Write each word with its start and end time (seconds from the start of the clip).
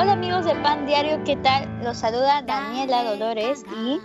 Hola 0.00 0.12
amigos 0.12 0.44
de 0.44 0.54
Pan 0.54 0.86
Diario, 0.86 1.24
¿qué 1.24 1.34
tal? 1.34 1.82
Los 1.82 1.98
saluda 1.98 2.40
Daniela 2.42 3.02
Dolores 3.02 3.64
y... 3.76 3.98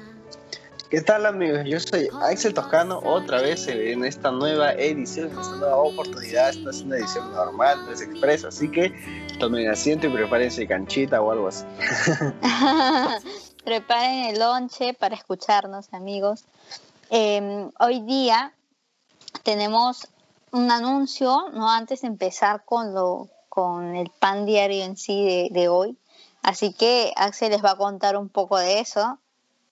¿Qué 0.89 1.01
tal 1.01 1.23
amigos? 1.27 1.59
Yo 1.65 1.79
soy 1.79 2.09
Axel 2.23 2.55
Toscano, 2.55 2.99
otra 3.03 3.41
vez 3.41 3.67
en 3.67 4.03
esta 4.03 4.31
nueva 4.31 4.71
edición, 4.71 5.29
en 5.31 5.37
esta 5.37 5.55
nueva 5.57 5.77
oportunidad. 5.77 6.49
Esta 6.49 6.71
es 6.71 6.81
una 6.81 6.97
edición 6.97 7.31
normal, 7.31 7.85
no 7.85 7.91
es 7.91 8.01
expresa, 8.01 8.47
así 8.47 8.71
que 8.71 8.91
tomen 9.39 9.69
asiento 9.69 10.07
y 10.07 10.09
prepárense 10.09 10.67
canchita 10.67 11.21
o 11.21 11.31
algo 11.31 11.49
así. 11.49 11.63
Preparen 13.63 14.25
el 14.25 14.39
lonche 14.39 14.95
para 14.95 15.13
escucharnos 15.13 15.93
amigos. 15.93 16.45
Em, 17.11 17.69
hoy 17.79 18.01
día 18.01 18.51
tenemos 19.43 20.07
un 20.49 20.71
anuncio, 20.71 21.49
¿no? 21.53 21.69
Antes 21.69 22.01
de 22.01 22.07
empezar 22.07 22.65
con, 22.65 22.95
lo, 22.95 23.29
con 23.53 23.95
el 23.95 24.09
pan 24.09 24.47
diario 24.47 24.83
en 24.83 24.97
sí 24.97 25.47
de, 25.51 25.67
hoy. 25.67 25.95
Así 26.41 26.73
que 26.73 27.13
Axel 27.15 27.51
les 27.51 27.63
va 27.63 27.73
a 27.73 27.77
contar 27.77 28.17
un 28.17 28.27
poco 28.27 28.57
de 28.57 28.79
eso. 28.79 29.19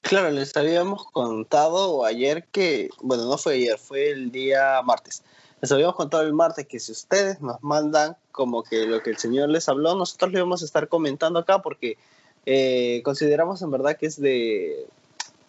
Claro, 0.02 0.30
les 0.30 0.56
habíamos 0.56 1.06
contado 1.06 2.06
ayer 2.06 2.46
que, 2.52 2.92
bueno, 3.02 3.26
no 3.26 3.40
fue 3.40 3.56
ayer, 3.56 3.80
fue 3.80 4.12
el 4.12 4.32
día 4.32 4.84
martes. 4.84 5.24
Les 5.62 5.72
habíamos 5.72 5.96
contado 5.96 6.22
el 6.22 6.32
martes 6.32 6.68
que 6.68 6.80
si 6.80 6.92
ustedes 6.92 7.42
nos 7.42 7.64
mandan 7.64 8.16
como 8.32 8.62
que 8.62 8.86
lo 8.86 9.02
que 9.02 9.10
el 9.10 9.18
Señor 9.18 9.50
les 9.50 9.68
habló, 9.68 9.96
nosotros 9.96 10.32
le 10.32 10.42
vamos 10.42 10.62
a 10.62 10.66
estar 10.66 10.88
comentando 10.88 11.40
acá 11.40 11.64
porque 11.64 11.98
eh, 12.46 13.02
consideramos 13.04 13.64
en 13.64 13.72
verdad 13.72 13.98
que 13.98 14.06
es 14.06 14.22
de, 14.22 14.86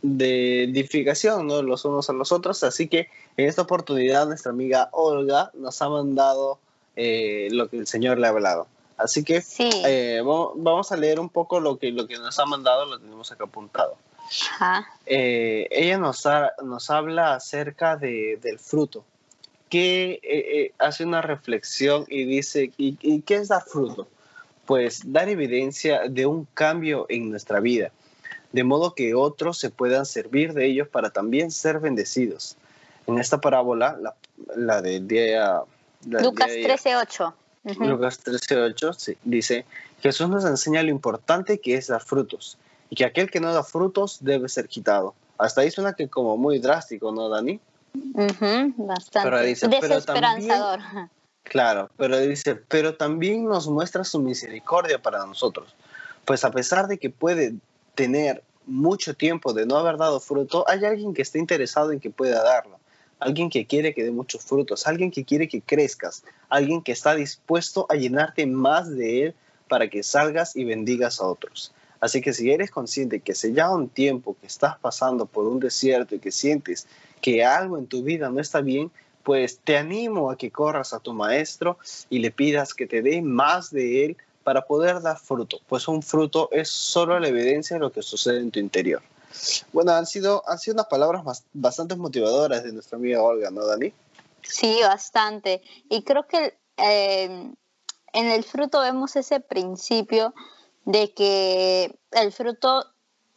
de 0.01 0.65
edificación, 0.65 1.49
¿no? 1.49 1.61
Los 1.61 1.85
unos 1.85 2.09
a 2.09 2.15
los 2.15 2.33
otros. 2.33 2.65
Así 2.65 2.89
que 2.89 3.09
en 3.37 3.47
esta 3.47 3.61
oportunidad 3.61 4.27
nuestra 4.27 4.53
amiga 4.53 4.89
Olga 4.93 5.51
nos 5.53 5.83
ha 5.83 5.91
mandado 5.91 6.61
eh, 6.97 7.49
lo 7.51 7.69
que 7.69 7.79
el 7.79 7.87
Señor 7.87 8.19
le 8.19 8.27
ha 8.27 8.31
hablado. 8.31 8.67
Así 8.97 9.25
que 9.25 9.41
Sí. 9.41 9.69
eh, 9.85 10.21
vamos, 10.25 10.93
a 10.93 10.97
leer 10.97 11.19
un 11.19 11.29
poco 11.29 11.59
lo 11.61 11.79
que, 11.79 11.91
lo 11.91 12.07
que 12.07 12.19
nos 12.19 12.39
ha 12.39 12.47
mandado, 12.47 12.87
lo 12.87 12.99
tenemos 12.99 13.33
acá 13.33 13.45
apuntado. 13.45 13.97
Ajá. 14.55 14.87
Eh, 15.07 15.67
ella 15.71 15.99
nos, 15.99 16.25
ha- 16.27 16.53
nos 16.63 16.89
habla 16.91 17.35
acerca 17.35 17.97
de, 17.97 18.39
del 18.41 18.59
fruto, 18.59 19.05
que 19.69 20.73
hace 20.79 21.05
una 21.05 21.23
reflexión 21.23 22.05
y 22.09 22.25
dice, 22.25 22.73
¿y, 22.77 22.97
y 23.01 23.23
qué 23.23 23.37
es 23.37 23.49
dar 23.49 23.63
fruto? 23.65 24.07
Pues 24.67 25.13
dar 25.13 25.29
evidencia 25.29 26.03
de 26.09 26.27
un 26.27 26.47
cambio 26.55 27.07
en 27.09 27.31
nuestra 27.31 27.59
vida, 27.59 27.91
de 28.53 28.65
modo 28.65 28.95
que 28.95 29.15
otros 29.15 29.59
se 29.59 29.71
puedan 29.71 30.05
servir 30.07 30.53
de 30.53 30.67
ellos 30.67 30.89
para 30.89 31.11
también 31.11 31.51
ser 31.51 31.81
bendecidos. 31.81 32.57
En 33.07 33.19
esta 33.19 33.41
parábola, 33.41 33.97
la, 34.01 34.15
la 34.55 34.83
del 34.83 35.09
día... 35.09 35.63
Lucas 36.07 36.49
día 36.49 36.55
de 36.55 36.65
ayer, 36.65 36.79
13:8. 36.79 37.35
Ujú. 37.65 37.85
Lucas 37.85 38.19
13:8 38.25 38.93
sí, 38.93 39.17
dice, 39.23 39.65
Jesús 40.01 40.29
nos 40.29 40.45
enseña 40.45 40.83
lo 40.83 40.91
importante 40.91 41.59
que 41.59 41.77
es 41.77 41.87
dar 41.87 42.03
frutos 42.03 42.59
y 42.91 42.97
que 42.97 43.05
aquel 43.05 43.31
que 43.31 43.41
no 43.41 43.53
da 43.53 43.63
frutos 43.63 44.19
debe 44.21 44.49
ser 44.49 44.69
quitado. 44.69 45.15
Hasta 45.39 45.61
ahí 45.63 45.71
suena 45.71 45.95
que 45.95 46.09
como 46.09 46.37
muy 46.37 46.59
drástico, 46.59 47.13
¿no, 47.13 47.29
Dani? 47.29 47.61
Ujú, 47.95 48.75
Bastante. 48.77 49.29
Pero 49.29 49.43
dice, 49.43 49.69
pero 49.69 49.95
Desesperanzador. 49.95 50.81
Claro, 51.45 51.91
pero 51.97 52.19
dice, 52.19 52.55
pero 52.55 52.95
también 52.97 53.45
nos 53.45 53.69
muestra 53.69 54.05
su 54.05 54.21
misericordia 54.21 55.01
para 55.01 55.27
nosotros. 55.27 55.75
Pues 56.25 56.45
a 56.45 56.51
pesar 56.51 56.87
de 56.87 56.99
que 56.99 57.11
puede 57.11 57.55
tener 57.95 58.43
mucho 58.67 59.15
tiempo 59.15 59.53
de 59.53 59.67
no 59.67 59.77
haber 59.77 59.97
dado 59.97 60.21
fruto, 60.21 60.65
hay 60.69 60.85
alguien 60.85 61.15
que 61.15 61.23
está 61.23 61.39
interesado 61.39 61.93
en 61.93 62.01
que 62.01 62.11
pueda 62.11 62.43
darlo. 62.43 62.79
Alguien 63.25 63.51
que 63.51 63.67
quiere 63.67 63.95
que 63.95 64.03
dé 64.03 64.11
muchos 64.11 64.45
frutos, 64.45 64.89
alguien 64.89 65.13
que 65.13 65.25
quiere 65.25 65.47
que 65.47 65.63
crezcas, 65.63 66.25
alguien 66.49 66.83
que 66.83 66.91
está 66.91 67.15
dispuesto 67.15 67.87
a 67.89 67.95
llenarte 67.95 68.47
más 68.47 68.91
de 68.91 69.27
él 69.27 69.35
para 69.69 69.89
que 69.89 70.03
salgas 70.03 70.57
y 70.57 70.65
bendigas 70.65 71.21
a 71.21 71.27
otros. 71.27 71.73
Así 72.01 72.21
que 72.21 72.33
si 72.33 72.51
eres 72.51 72.73
consciente 72.73 73.21
que 73.21 73.31
hace 73.31 73.53
ya 73.53 73.71
un 73.71 73.89
tiempo 73.89 74.37
que 74.41 74.49
estás 74.49 74.77
pasando 74.77 75.27
por 75.27 75.47
un 75.47 75.61
desierto 75.61 76.17
y 76.17 76.19
que 76.19 76.33
sientes 76.33 76.89
que 77.21 77.45
algo 77.45 77.79
en 77.79 77.87
tu 77.87 78.03
vida 78.03 78.29
no 78.29 78.41
está 78.41 78.61
bien, 78.61 78.91
pues 79.23 79.61
te 79.63 79.77
animo 79.77 80.33
a 80.33 80.37
que 80.37 80.51
corras 80.51 80.93
a 80.93 80.99
tu 80.99 81.13
maestro 81.13 81.79
y 82.11 82.19
le 82.19 82.33
pidas 82.33 82.75
que 82.75 82.89
te 82.89 83.03
dé 83.03 83.23
más 83.23 83.71
de 83.71 84.05
él 84.05 84.17
para 84.43 84.63
poder 84.67 85.01
dar 85.01 85.21
fruto, 85.21 85.61
pues 85.69 85.87
un 85.87 86.03
fruto 86.03 86.49
es 86.51 86.69
solo 86.69 87.21
la 87.21 87.29
evidencia 87.29 87.77
de 87.77 87.81
lo 87.81 87.93
que 87.93 88.03
sucede 88.03 88.41
en 88.41 88.51
tu 88.51 88.59
interior. 88.59 89.01
Bueno, 89.73 89.93
han 89.93 90.07
sido, 90.07 90.43
han 90.47 90.59
sido 90.59 90.75
unas 90.75 90.87
palabras 90.87 91.23
bas- 91.25 91.45
bastante 91.53 91.97
motivadoras 91.97 92.63
de 92.65 92.73
nuestra 92.73 92.99
amiga 92.99 93.23
Olga, 93.23 93.51
¿no, 93.51 93.67
Dani? 93.67 93.93
Sí, 94.43 94.81
bastante. 94.83 95.63
Y 95.89 96.03
creo 96.03 96.27
que 96.27 96.59
eh, 96.77 97.53
en 98.13 98.27
el 98.27 98.45
fruto 98.45 98.81
vemos 98.81 99.17
ese 99.17 99.41
principio 99.41 100.35
de 100.85 101.13
que 101.15 101.99
el 102.11 102.33
fruto 102.33 102.85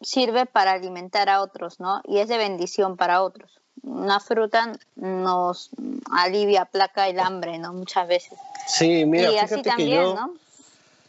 sirve 0.01 0.45
para 0.45 0.71
alimentar 0.71 1.29
a 1.29 1.41
otros, 1.41 1.79
¿no? 1.79 2.01
Y 2.05 2.17
es 2.19 2.27
de 2.27 2.37
bendición 2.37 2.97
para 2.97 3.21
otros. 3.21 3.51
Una 3.83 4.19
fruta 4.19 4.77
nos 4.95 5.69
alivia, 6.11 6.63
aplaca 6.63 7.07
el 7.07 7.19
hambre, 7.19 7.57
¿no? 7.59 7.71
Muchas 7.73 8.07
veces. 8.07 8.37
Sí, 8.67 9.05
mira, 9.05 9.31
y 9.31 9.37
así 9.37 9.47
fíjate 9.47 9.61
que 9.63 9.69
también, 9.69 9.91
yo, 10.03 10.15
¿no? 10.15 10.33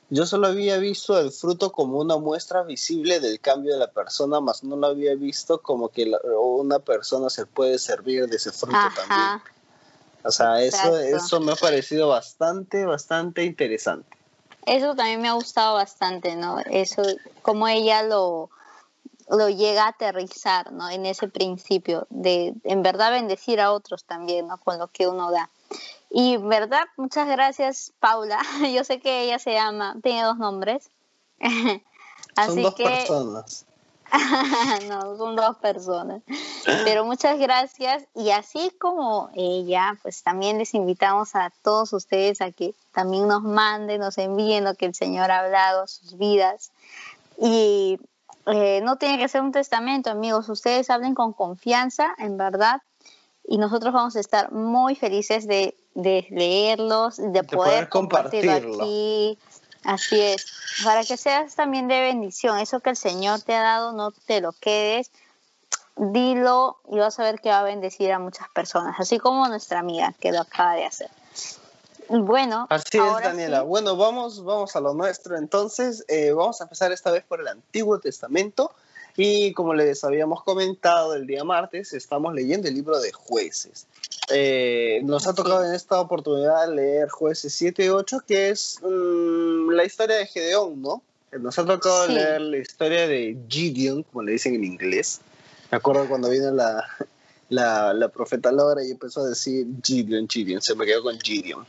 Yo 0.08 0.24
solo 0.26 0.46
había 0.46 0.78
visto 0.78 1.18
el 1.18 1.32
fruto 1.32 1.72
como 1.72 1.98
una 1.98 2.16
muestra 2.16 2.62
visible 2.62 3.18
del 3.20 3.40
cambio 3.40 3.72
de 3.74 3.80
la 3.80 3.90
persona, 3.90 4.40
más 4.40 4.62
no 4.62 4.76
lo 4.76 4.86
había 4.86 5.14
visto 5.14 5.60
como 5.60 5.88
que 5.88 6.06
la- 6.06 6.20
una 6.40 6.78
persona 6.78 7.28
se 7.30 7.46
puede 7.46 7.78
servir 7.78 8.28
de 8.28 8.36
ese 8.36 8.52
fruto 8.52 8.76
también. 8.94 9.40
O 10.24 10.30
sea, 10.30 10.60
eso, 10.62 10.96
eso 10.98 11.40
me 11.40 11.52
ha 11.52 11.56
parecido 11.56 12.08
bastante, 12.08 12.84
bastante 12.84 13.44
interesante. 13.44 14.08
Eso 14.66 14.96
también 14.96 15.22
me 15.22 15.28
ha 15.28 15.34
gustado 15.34 15.74
bastante, 15.74 16.34
¿no? 16.34 16.58
Eso, 16.58 17.02
como 17.42 17.68
ella 17.68 18.02
lo, 18.02 18.50
lo 19.28 19.48
llega 19.48 19.84
a 19.84 19.88
aterrizar, 19.88 20.72
¿no? 20.72 20.90
En 20.90 21.06
ese 21.06 21.28
principio 21.28 22.06
de, 22.10 22.54
en 22.64 22.82
verdad, 22.82 23.12
bendecir 23.12 23.60
a 23.60 23.72
otros 23.72 24.04
también, 24.04 24.48
¿no? 24.48 24.58
Con 24.58 24.78
lo 24.78 24.88
que 24.88 25.06
uno 25.06 25.30
da. 25.30 25.50
Y, 26.10 26.36
verdad, 26.36 26.84
muchas 26.96 27.28
gracias, 27.28 27.92
Paula. 28.00 28.40
Yo 28.74 28.84
sé 28.84 29.00
que 29.00 29.22
ella 29.22 29.38
se 29.38 29.52
llama, 29.52 29.96
tiene 30.02 30.22
dos 30.22 30.38
nombres. 30.38 30.90
Así 32.36 32.54
Son 32.54 32.62
dos 32.62 32.74
que, 32.74 32.84
personas. 32.84 33.66
no, 34.88 35.16
son 35.16 35.36
dos 35.36 35.56
personas. 35.56 36.22
Pero 36.84 37.04
muchas 37.04 37.38
gracias. 37.38 38.04
Y 38.14 38.30
así 38.30 38.70
como 38.78 39.30
ella, 39.34 39.98
pues 40.02 40.22
también 40.22 40.58
les 40.58 40.74
invitamos 40.74 41.34
a 41.34 41.50
todos 41.62 41.92
ustedes 41.92 42.40
a 42.40 42.52
que 42.52 42.74
también 42.92 43.26
nos 43.26 43.42
manden, 43.42 44.00
nos 44.00 44.18
envíen 44.18 44.64
lo 44.64 44.74
que 44.74 44.86
el 44.86 44.94
Señor 44.94 45.30
ha 45.30 45.40
hablado, 45.40 45.86
sus 45.86 46.16
vidas. 46.16 46.70
Y 47.38 47.98
eh, 48.46 48.80
no 48.82 48.96
tiene 48.96 49.18
que 49.18 49.28
ser 49.28 49.42
un 49.42 49.52
testamento, 49.52 50.10
amigos. 50.10 50.48
Ustedes 50.48 50.90
hablen 50.90 51.14
con 51.14 51.32
confianza, 51.32 52.14
en 52.18 52.36
verdad. 52.36 52.82
Y 53.44 53.58
nosotros 53.58 53.92
vamos 53.92 54.16
a 54.16 54.20
estar 54.20 54.52
muy 54.52 54.94
felices 54.94 55.46
de, 55.46 55.76
de 55.96 56.26
leerlos, 56.30 57.16
de, 57.16 57.42
poder, 57.42 57.46
poder 57.46 57.88
compartirlo 57.88 58.52
compartirlo. 58.52 58.84
aquí. 58.84 59.38
Así 59.82 60.20
es, 60.20 60.46
para 60.84 61.04
que 61.04 61.16
seas 61.16 61.54
también 61.54 61.88
de 61.88 62.00
bendición. 62.00 62.58
Eso 62.58 62.80
que 62.80 62.90
el 62.90 62.96
Señor 62.96 63.40
te 63.40 63.54
ha 63.54 63.62
dado, 63.62 63.92
no 63.92 64.10
te 64.10 64.40
lo 64.40 64.52
quedes. 64.52 65.10
Dilo 65.96 66.78
y 66.90 66.98
vas 66.98 67.18
a 67.18 67.22
ver 67.22 67.40
que 67.40 67.48
va 67.48 67.60
a 67.60 67.62
bendecir 67.62 68.12
a 68.12 68.18
muchas 68.18 68.48
personas, 68.50 68.96
así 68.98 69.18
como 69.18 69.48
nuestra 69.48 69.78
amiga 69.78 70.12
que 70.20 70.32
lo 70.32 70.40
acaba 70.40 70.74
de 70.74 70.84
hacer. 70.84 71.08
Bueno, 72.08 72.66
Así 72.68 72.98
es, 72.98 73.22
Daniela. 73.22 73.60
sí. 73.60 73.66
Bueno, 73.66 73.96
vamos, 73.96 74.44
vamos 74.44 74.76
a 74.76 74.80
lo 74.80 74.92
nuestro. 74.92 75.38
Entonces, 75.38 76.04
eh, 76.08 76.32
vamos 76.32 76.60
a 76.60 76.64
empezar 76.64 76.92
esta 76.92 77.10
vez 77.10 77.24
por 77.24 77.40
el 77.40 77.48
Antiguo 77.48 77.98
Testamento. 77.98 78.72
Y 79.16 79.52
como 79.52 79.74
les 79.74 80.04
habíamos 80.04 80.42
comentado 80.42 81.14
el 81.14 81.26
día 81.26 81.42
martes, 81.44 81.92
estamos 81.94 82.34
leyendo 82.34 82.68
el 82.68 82.74
libro 82.74 82.98
de 83.00 83.12
jueces. 83.12 83.86
Eh, 84.30 85.00
nos 85.04 85.26
ha 85.26 85.34
tocado 85.34 85.64
en 85.64 85.74
esta 85.74 86.00
oportunidad 86.00 86.72
leer 86.74 87.08
jueces 87.08 87.54
7 87.54 87.84
y 87.84 87.88
8, 87.88 88.20
que 88.26 88.50
es 88.50 88.78
mm, 88.82 89.70
la 89.70 89.84
historia 89.84 90.16
de 90.16 90.26
Gedeón, 90.26 90.82
¿no? 90.82 91.02
Nos 91.32 91.58
ha 91.58 91.64
tocado 91.64 92.06
Sí. 92.06 92.12
leer 92.12 92.40
la 92.40 92.58
historia 92.58 93.06
de 93.06 93.36
Gideon, 93.48 94.02
como 94.04 94.22
le 94.22 94.32
dicen 94.32 94.54
en 94.54 94.64
inglés. 94.64 95.20
Me 95.70 95.78
acuerdo 95.78 96.08
cuando 96.08 96.28
vino 96.30 96.50
la, 96.52 96.84
la, 97.48 97.92
la 97.94 98.08
profeta 98.08 98.50
Laura 98.50 98.82
y 98.84 98.90
empezó 98.90 99.20
a 99.20 99.28
decir 99.28 99.66
Gideon, 99.82 100.28
Gideon, 100.28 100.60
se 100.60 100.74
me 100.74 100.84
quedó 100.84 101.02
con 101.02 101.18
Gideon. 101.20 101.66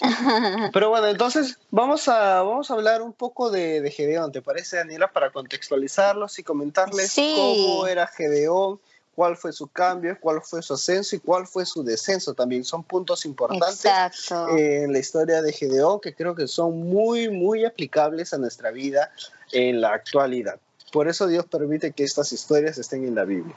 Pero 0.72 0.90
bueno, 0.90 1.08
entonces 1.08 1.58
vamos 1.70 2.08
a, 2.08 2.42
vamos 2.42 2.70
a 2.70 2.74
hablar 2.74 3.02
un 3.02 3.12
poco 3.12 3.50
de, 3.50 3.80
de 3.80 3.90
Gedeón, 3.90 4.32
¿te 4.32 4.42
parece, 4.42 4.76
Daniela? 4.76 5.12
Para 5.12 5.30
contextualizarlos 5.30 6.38
y 6.38 6.42
comentarles 6.42 7.10
Sí. 7.10 7.34
cómo 7.36 7.86
era 7.86 8.06
Gedeón, 8.06 8.80
cuál 9.14 9.36
fue 9.36 9.52
su 9.52 9.66
cambio, 9.66 10.16
cuál 10.20 10.40
fue 10.42 10.62
su 10.62 10.74
ascenso 10.74 11.16
y 11.16 11.18
cuál 11.18 11.46
fue 11.46 11.66
su 11.66 11.82
descenso 11.82 12.34
también. 12.34 12.64
Son 12.64 12.84
puntos 12.84 13.24
importantes 13.26 13.84
Exacto. 13.84 14.56
en 14.56 14.92
la 14.92 14.98
historia 15.00 15.42
de 15.42 15.52
Gedeón 15.52 16.00
que 16.00 16.14
creo 16.14 16.34
que 16.36 16.46
son 16.46 16.78
muy, 16.88 17.28
muy 17.28 17.64
aplicables 17.64 18.32
a 18.32 18.38
nuestra 18.38 18.70
vida 18.70 19.10
en 19.50 19.80
la 19.80 19.92
actualidad. 19.92 20.60
Por 20.92 21.08
eso 21.08 21.26
Dios 21.26 21.44
permite 21.46 21.92
que 21.92 22.04
estas 22.04 22.32
historias 22.32 22.78
estén 22.78 23.04
en 23.04 23.14
la 23.16 23.24
Biblia. 23.24 23.56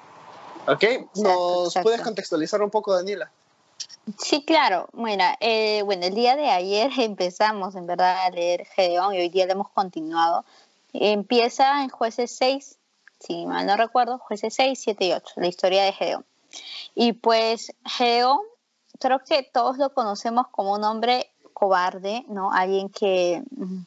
¿Ok? 0.68 0.84
¿Nos 1.16 1.68
exacto. 1.68 1.84
puedes 1.84 2.02
contextualizar 2.02 2.62
un 2.62 2.70
poco, 2.70 2.94
Daniela? 2.94 3.32
Sí, 4.18 4.44
claro. 4.46 4.88
Bueno, 4.94 5.24
eh, 5.40 5.82
bueno, 5.84 6.06
el 6.06 6.14
día 6.14 6.36
de 6.36 6.50
ayer 6.50 6.92
empezamos 6.98 7.76
en 7.76 7.88
verdad 7.88 8.26
a 8.26 8.30
leer 8.30 8.66
Gedeón 8.66 9.14
y 9.14 9.20
hoy 9.20 9.30
día 9.30 9.46
lo 9.46 9.54
hemos 9.54 9.70
continuado. 9.70 10.46
Empieza 10.94 11.84
en 11.84 11.90
jueces 11.90 12.36
6, 12.38 12.78
si 13.20 13.46
mal 13.46 13.66
no 13.66 13.78
recuerdo, 13.78 14.18
jueces 14.18 14.54
6, 14.56 14.80
7 14.82 15.06
y 15.06 15.14
8, 15.14 15.34
la 15.38 15.48
historia 15.48 15.84
de 15.84 15.94
Gedeón. 15.94 16.26
Y 16.96 17.14
pues 17.14 17.74
Gedeón, 17.86 18.40
creo 19.00 19.20
que 19.20 19.44
todos 19.44 19.78
lo 19.78 19.94
conocemos 19.94 20.48
como 20.50 20.74
un 20.74 20.84
hombre 20.84 21.32
cobarde, 21.54 22.26
¿no? 22.28 22.52
Alguien 22.52 22.90
que 22.90 23.44
mm, 23.52 23.84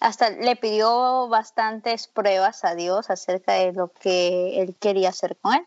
hasta 0.00 0.30
le 0.30 0.56
pidió 0.56 1.28
bastantes 1.28 2.08
pruebas 2.08 2.64
a 2.64 2.74
Dios 2.74 3.10
acerca 3.10 3.52
de 3.52 3.72
lo 3.72 3.88
que 3.88 4.60
él 4.60 4.74
quería 4.80 5.10
hacer 5.10 5.36
con 5.36 5.54
él. 5.54 5.66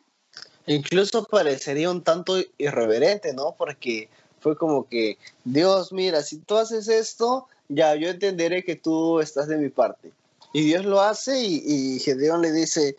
Incluso 0.66 1.26
parecería 1.26 1.90
un 1.90 2.04
tanto 2.04 2.38
irreverente, 2.58 3.34
¿no? 3.34 3.56
Porque 3.58 4.10
fue 4.40 4.58
como 4.58 4.88
que, 4.88 5.18
Dios, 5.44 5.92
mira, 5.92 6.22
si 6.22 6.38
tú 6.38 6.58
haces 6.58 6.88
esto, 6.88 7.48
ya 7.70 7.96
yo 7.96 8.10
entenderé 8.10 8.64
que 8.64 8.76
tú 8.76 9.20
estás 9.20 9.48
de 9.48 9.58
mi 9.58 9.70
parte. 9.70 10.12
Y 10.54 10.64
Dios 10.64 10.86
lo 10.86 11.02
hace 11.02 11.42
y, 11.42 12.00
Gedeón 12.00 12.42
le 12.42 12.52
dice, 12.52 12.96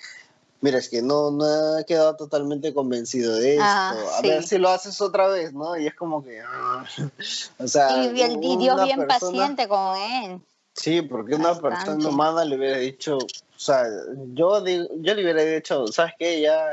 mira, 0.61 0.79
es 0.79 0.89
que 0.89 1.03
no, 1.03 1.31
no 1.31 1.79
he 1.79 1.85
quedado 1.85 2.17
totalmente 2.17 2.75
convencido 2.75 3.37
de 3.37 3.53
esto. 3.53 3.65
Ah, 3.65 3.95
a 4.19 4.23
ver 4.23 4.43
si 4.43 4.59
lo 4.59 4.69
haces 4.71 5.01
otra 5.01 5.29
vez, 5.29 5.53
¿no? 5.53 5.77
Y 5.77 5.87
es 5.87 5.95
como 5.95 6.25
que, 6.25 6.43
o 7.59 7.69
sea... 7.69 8.05
Y, 8.05 8.09
Dios 8.57 8.85
bien 8.85 9.07
paciente 9.07 9.69
con 9.69 9.97
él. 9.97 10.41
Sí, 10.75 11.03
porque 11.03 11.37
una 11.37 11.55
persona 11.55 12.09
humana 12.09 12.45
le 12.45 12.57
hubiera 12.57 12.79
dicho, 12.79 13.19
o 13.19 13.59
sea, 13.59 13.85
yo, 14.33 14.65
yo 14.67 15.15
le 15.15 15.23
hubiera 15.23 15.43
dicho, 15.43 15.87
¿sabes 15.87 16.15
qué? 16.19 16.41
Ya, 16.41 16.67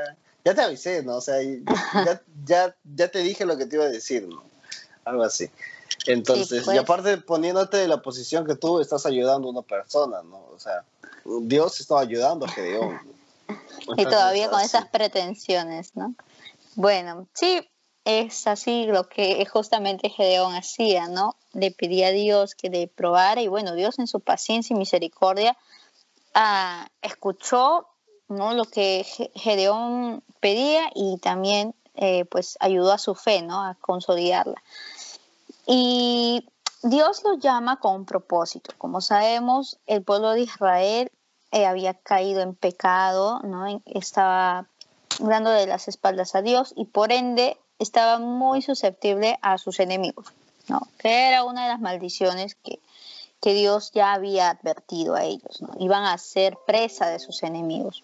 ya 0.44 0.56
te 0.56 0.62
avisé, 0.62 1.04
¿no? 1.04 1.18
O 1.18 1.22
sea, 1.22 1.42
ya, 2.06 2.22
ya, 2.46 2.76
ya 2.84 3.08
te 3.08 3.20
dije 3.20 3.46
lo 3.46 3.58
que 3.58 3.66
te 3.66 3.76
iba 3.76 3.86
a 3.86 3.90
decir, 3.90 4.28
¿no? 4.28 4.44
Algo 5.06 5.24
así. 5.24 5.50
Entonces, 6.08 6.64
y 6.64 6.66
pues. 6.66 6.80
aparte 6.80 7.18
poniéndote 7.18 7.78
de 7.78 7.88
la 7.88 8.02
posición 8.02 8.46
que 8.46 8.56
tú 8.56 8.80
estás 8.80 9.06
ayudando 9.06 9.48
a 9.48 9.52
una 9.52 9.62
persona, 9.62 10.24
¿no? 10.24 10.38
O 10.54 10.60
sea, 10.60 10.84
Dios 11.26 11.80
estaba 11.80 12.02
ayudando 12.02 12.46
a 12.46 12.50
Gedeón. 12.50 13.00
y 13.98 14.04
todavía 14.06 14.50
con 14.50 14.62
esas 14.62 14.88
pretensiones, 14.88 15.96
¿no? 15.96 16.16
Bueno, 16.76 17.28
sí, 17.34 17.68
es 18.06 18.48
así 18.48 18.86
lo 18.86 19.08
que 19.08 19.46
justamente 19.46 20.10
Gedeón 20.10 20.56
hacía, 20.56 21.08
¿no? 21.08 21.36
Le 21.54 21.72
pedía 21.72 22.08
a 22.08 22.12
Dios 22.12 22.56
que 22.56 22.70
le 22.70 22.88
probara 22.88 23.42
y 23.42 23.48
bueno, 23.48 23.76
Dios 23.76 24.00
en 24.00 24.08
su 24.08 24.22
paciencia 24.22 24.74
y 24.74 24.78
misericordia 24.78 25.58
ah, 26.34 26.88
escuchó 27.02 27.88
¿no? 28.32 28.54
lo 28.54 28.66
que 28.66 29.06
Gedeón 29.36 30.24
pedía 30.40 30.90
y 30.96 31.18
también 31.18 31.76
eh, 31.96 32.26
pues 32.26 32.58
ayudó 32.60 32.92
a 32.94 32.98
su 32.98 33.16
fe, 33.16 33.42
¿no? 33.42 33.64
A 33.64 33.76
consolidarla. 33.76 34.62
Y 35.68 36.48
Dios 36.84 37.24
lo 37.24 37.36
llama 37.36 37.80
con 37.80 37.96
un 37.96 38.06
propósito. 38.06 38.74
Como 38.78 39.02
sabemos, 39.02 39.78
el 39.86 40.02
pueblo 40.02 40.32
de 40.32 40.42
Israel 40.42 41.12
eh, 41.52 41.66
había 41.66 41.94
caído 41.94 42.42
en 42.42 42.56
pecado, 42.56 43.42
¿no? 43.44 43.82
Estaba 43.86 44.68
dando 45.20 45.52
de 45.52 45.68
las 45.68 45.88
espaldas 45.88 46.36
a 46.36 46.42
Dios 46.42 46.74
y 46.76 46.86
por 46.86 47.12
ende 47.12 47.58
estaba 47.80 48.20
muy 48.20 48.62
susceptible 48.62 49.40
a 49.42 49.58
sus 49.58 49.80
enemigos, 49.80 50.28
¿no? 50.68 50.88
que 51.00 51.28
era 51.30 51.44
una 51.44 51.64
de 51.64 51.70
las 51.70 51.82
maldiciones 51.82 52.56
que, 52.56 52.80
que 53.42 53.54
Dios 53.54 53.92
ya 53.92 54.14
había 54.14 54.50
advertido 54.50 55.16
a 55.16 55.24
ellos, 55.24 55.62
¿no? 55.62 55.70
iban 55.80 56.06
a 56.06 56.18
ser 56.18 56.58
presa 56.66 57.08
de 57.08 57.20
sus 57.20 57.44
enemigos. 57.44 58.04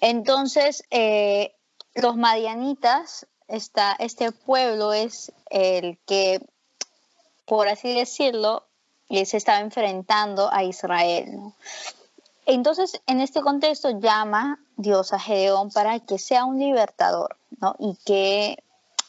Entonces, 0.00 0.84
eh, 0.90 1.54
los 1.94 2.16
madianitas, 2.16 3.26
esta, 3.48 3.92
este 3.98 4.32
pueblo 4.32 4.92
es 4.92 5.32
el 5.50 5.98
que, 6.06 6.40
por 7.46 7.68
así 7.68 7.94
decirlo, 7.94 8.64
se 9.08 9.36
estaba 9.36 9.60
enfrentando 9.60 10.52
a 10.52 10.64
Israel. 10.64 11.52
Entonces, 12.46 13.00
en 13.06 13.20
este 13.20 13.40
contexto, 13.40 14.00
llama 14.00 14.58
Dios 14.76 15.12
a 15.12 15.18
Gedeón 15.18 15.70
para 15.70 16.00
que 16.00 16.18
sea 16.18 16.44
un 16.44 16.58
libertador 16.58 17.36
¿no? 17.60 17.74
y 17.78 17.96
que 18.04 18.62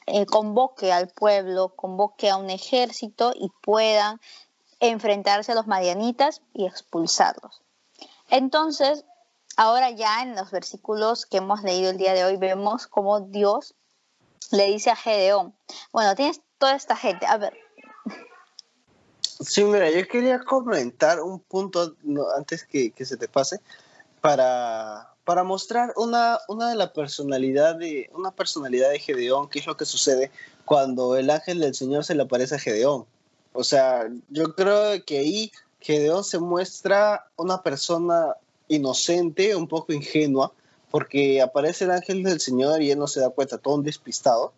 eh, 0.06 0.26
convoque 0.26 0.94
al 0.94 1.10
pueblo, 1.10 1.70
convoque 1.76 2.30
a 2.30 2.38
un 2.38 2.50
ejército 2.50 3.34
y 3.36 3.50
puedan 3.62 4.22
enfrentarse 4.80 5.52
a 5.52 5.56
los 5.56 5.68
madianitas 5.68 6.42
y 6.54 6.66
expulsarlos. 6.66 7.62
Entonces, 8.30 9.04
ahora 9.58 9.92
ya 9.92 10.22
en 10.22 10.36
los 10.36 10.52
versículos 10.52 11.26
que 11.26 11.38
hemos 11.38 11.64
leído 11.64 11.92
el 11.92 11.98
día 11.98 12.14
de 12.14 12.26
hoy 12.26 12.38
vemos 12.38 12.88
cómo 12.88 13.22
Dios 13.22 13.76
le 14.52 14.68
dice 14.68 14.92
a 14.92 14.96
Gedeón, 14.96 15.56
bueno, 15.92 16.16
tienes 16.16 16.42
toda 16.58 16.76
esta 16.76 16.96
gente, 16.96 17.26
a 17.26 17.38
ver. 17.38 17.54
Sí, 19.22 19.64
mira, 19.64 19.90
yo 19.90 20.08
quería 20.08 20.40
comentar 20.40 21.22
un 21.22 21.40
punto 21.40 21.96
antes 22.38 22.64
que, 22.66 22.92
que 22.92 23.06
se 23.06 23.18
te 23.18 23.28
pase 23.28 23.60
para 24.22 25.16
para 25.26 25.44
mostrar 25.44 25.92
una, 25.98 26.40
una 26.48 26.70
de 26.70 26.76
la 26.76 26.94
personalidad 26.94 27.76
de 27.76 28.10
una 28.14 28.32
personalidad 28.32 28.92
de 28.92 29.00
Gedeón, 29.00 29.50
qué 29.50 29.60
es 29.60 29.66
lo 29.66 29.76
que 29.76 29.86
sucede 29.86 30.32
cuando 30.64 31.18
el 31.18 31.30
ángel 31.32 31.60
del 31.60 31.74
Señor 31.74 32.06
se 32.06 32.16
le 32.16 32.24
aparece 32.24 32.56
a 32.56 32.60
Gedeón. 32.60 33.06
O 33.52 33.64
sea, 33.64 34.08
yo 34.30 34.54
creo 34.56 35.04
que 35.04 35.18
ahí 35.18 35.52
Gedeón 35.80 36.24
se 36.24 36.38
muestra 36.38 37.28
una 37.38 37.64
persona 37.64 38.36
inocente, 38.68 39.56
un 39.56 39.68
poco 39.68 39.94
ingenua, 39.94 40.52
porque 40.92 41.42
aparece 41.42 41.86
el 41.86 41.92
ángel 41.92 42.24
del 42.24 42.40
Señor 42.40 42.82
y 42.82 42.92
él 42.92 43.00
no 43.00 43.08
se 43.08 43.20
da 43.20 43.30
cuenta, 43.30 43.58
todo 43.58 43.76
un 43.76 43.84
despistado. 43.84 44.54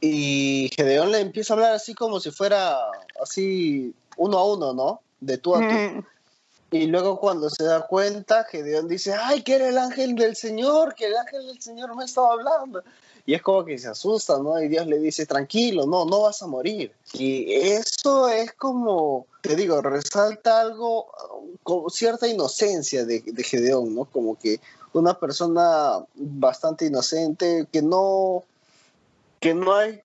Y 0.00 0.70
Gedeón 0.76 1.12
le 1.12 1.20
empieza 1.20 1.52
a 1.52 1.56
hablar 1.56 1.72
así 1.72 1.94
como 1.94 2.20
si 2.20 2.30
fuera 2.30 2.76
así 3.22 3.94
uno 4.16 4.38
a 4.38 4.44
uno, 4.52 4.72
¿no? 4.74 5.00
De 5.20 5.38
tú 5.38 5.54
a 5.54 5.60
tú. 5.60 6.04
Y 6.70 6.86
luego 6.86 7.20
cuando 7.20 7.48
se 7.50 7.64
da 7.64 7.86
cuenta, 7.86 8.44
Gedeón 8.44 8.88
dice, 8.88 9.14
ay, 9.14 9.42
que 9.42 9.54
era 9.54 9.68
el 9.68 9.78
ángel 9.78 10.16
del 10.16 10.34
Señor, 10.34 10.94
que 10.94 11.06
el 11.06 11.16
ángel 11.16 11.46
del 11.46 11.62
Señor 11.62 11.94
me 11.94 12.04
estaba 12.04 12.32
hablando. 12.32 12.82
Y 13.26 13.34
es 13.34 13.42
como 13.42 13.64
que 13.64 13.78
se 13.78 13.88
asusta, 13.88 14.38
¿no? 14.38 14.60
Y 14.60 14.68
Dios 14.68 14.86
le 14.86 14.98
dice, 14.98 15.24
tranquilo, 15.24 15.86
no, 15.86 16.04
no 16.04 16.22
vas 16.22 16.42
a 16.42 16.46
morir. 16.46 16.92
Y 17.14 17.52
eso 17.54 18.28
es 18.28 18.52
como, 18.52 19.26
te 19.40 19.56
digo, 19.56 19.80
resalta 19.80 20.60
algo, 20.60 21.06
con 21.62 21.88
cierta 21.90 22.28
inocencia 22.28 23.04
de, 23.04 23.22
de 23.24 23.42
Gedeón, 23.42 23.94
¿no? 23.94 24.04
Como 24.04 24.38
que 24.38 24.60
una 24.92 25.18
persona 25.18 26.04
bastante 26.14 26.84
inocente, 26.86 27.66
que 27.72 27.80
no, 27.80 28.44
que 29.40 29.54
no 29.54 29.74
hay 29.74 30.04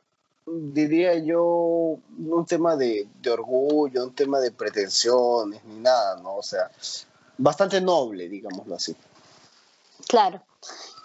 diría 0.50 1.18
yo, 1.18 1.98
un 2.18 2.46
tema 2.48 2.76
de, 2.76 3.08
orgullo, 3.32 4.04
un 4.04 4.14
tema 4.14 4.40
de 4.40 4.52
pretensiones, 4.52 5.64
ni 5.64 5.80
nada, 5.80 6.20
¿no? 6.22 6.38
O 6.38 6.44
sea, 6.44 6.70
bastante 7.38 7.80
noble, 7.82 8.28
digámoslo 8.28 8.76
así. 8.76 8.96
Claro. 10.08 10.42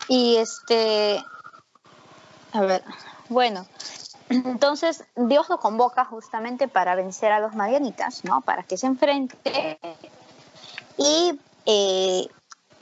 Y 0.09 0.37
este, 0.37 1.23
a 2.55 2.61
ver, 2.61 2.85
bueno, 3.29 3.67
entonces 4.29 5.05
Dios 5.17 5.49
lo 5.49 5.59
convoca 5.59 6.05
justamente 6.05 6.69
para 6.69 6.95
vencer 6.95 7.33
a 7.33 7.41
los 7.41 7.55
marianitas, 7.55 8.25
¿no? 8.25 8.41
Para 8.41 8.63
que 8.63 8.77
se 8.77 8.87
enfrente 8.87 9.79
y 10.97 11.39
eh, 11.67 12.29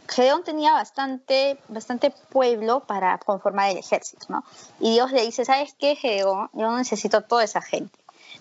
Gedeón 0.09 0.45
tenía 0.45 0.73
bastante, 0.73 1.59
bastante 1.69 2.11
pueblo 2.11 2.81
para 2.81 3.17
conformar 3.19 3.71
el 3.71 3.79
ejército, 3.79 4.27
¿no? 4.29 4.45
Y 4.79 4.93
Dios 4.93 5.11
le 5.11 5.23
dice, 5.23 5.45
¿sabes 5.45 5.75
qué, 5.79 5.97
Gedeón? 5.97 6.51
Yo 6.53 6.77
necesito 6.77 7.23
toda 7.23 7.45
esa 7.45 7.63
gente. 7.63 7.99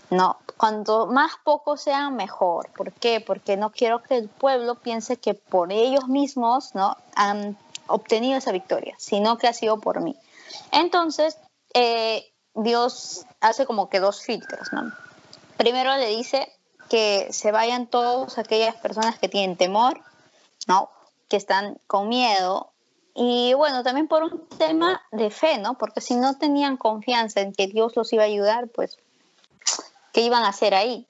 No, 0.10 0.38
cuanto 0.58 1.08
más 1.08 1.32
pocos 1.46 1.82
sean, 1.82 2.18
mejor. 2.18 2.70
¿Por 2.76 2.92
qué? 2.92 3.24
Porque 3.26 3.56
no 3.56 3.72
quiero 3.72 4.04
que 4.04 4.18
el 4.18 4.28
pueblo 4.28 4.76
piense 4.76 5.16
que 5.16 5.34
por 5.34 5.72
ellos 5.72 6.10
mismos, 6.10 6.76
¿no? 6.76 6.98
Han 7.16 7.58
obtenido 7.88 8.38
esa 8.38 8.52
victoria, 8.52 8.96
sino 8.98 9.38
que 9.38 9.48
ha 9.48 9.54
sido 9.54 9.80
por 9.80 10.02
mí. 10.02 10.18
Entonces, 10.72 11.38
eh, 11.74 12.32
Dios 12.54 13.26
hace 13.40 13.66
como 13.66 13.90
que 13.90 14.00
dos 14.00 14.22
filtros, 14.22 14.72
¿no? 14.74 14.92
Primero 15.58 15.96
le 15.96 16.08
dice 16.08 16.52
que 16.90 17.28
se 17.32 17.52
vayan 17.52 17.88
todas 17.88 18.38
aquellas 18.38 18.76
personas 18.76 19.18
que 19.20 19.30
tienen 19.30 19.58
temor, 19.58 20.02
¿no? 20.68 20.90
que 21.32 21.38
están 21.38 21.80
con 21.88 22.10
miedo. 22.10 22.74
Y 23.16 23.54
bueno, 23.54 23.84
también 23.84 24.10
por 24.10 24.24
un 24.24 24.48
tema 24.58 25.02
de 25.12 25.32
fe, 25.32 25.58
¿no? 25.58 25.78
Porque 25.78 26.02
si 26.02 26.16
no 26.16 26.38
tenían 26.38 26.76
confianza 26.76 27.40
en 27.40 27.54
que 27.54 27.68
Dios 27.68 27.96
los 27.96 28.12
iba 28.12 28.24
a 28.24 28.26
ayudar, 28.26 28.68
pues, 28.68 28.98
¿qué 30.12 30.22
iban 30.22 30.44
a 30.44 30.50
hacer 30.50 30.76
ahí? 30.76 31.08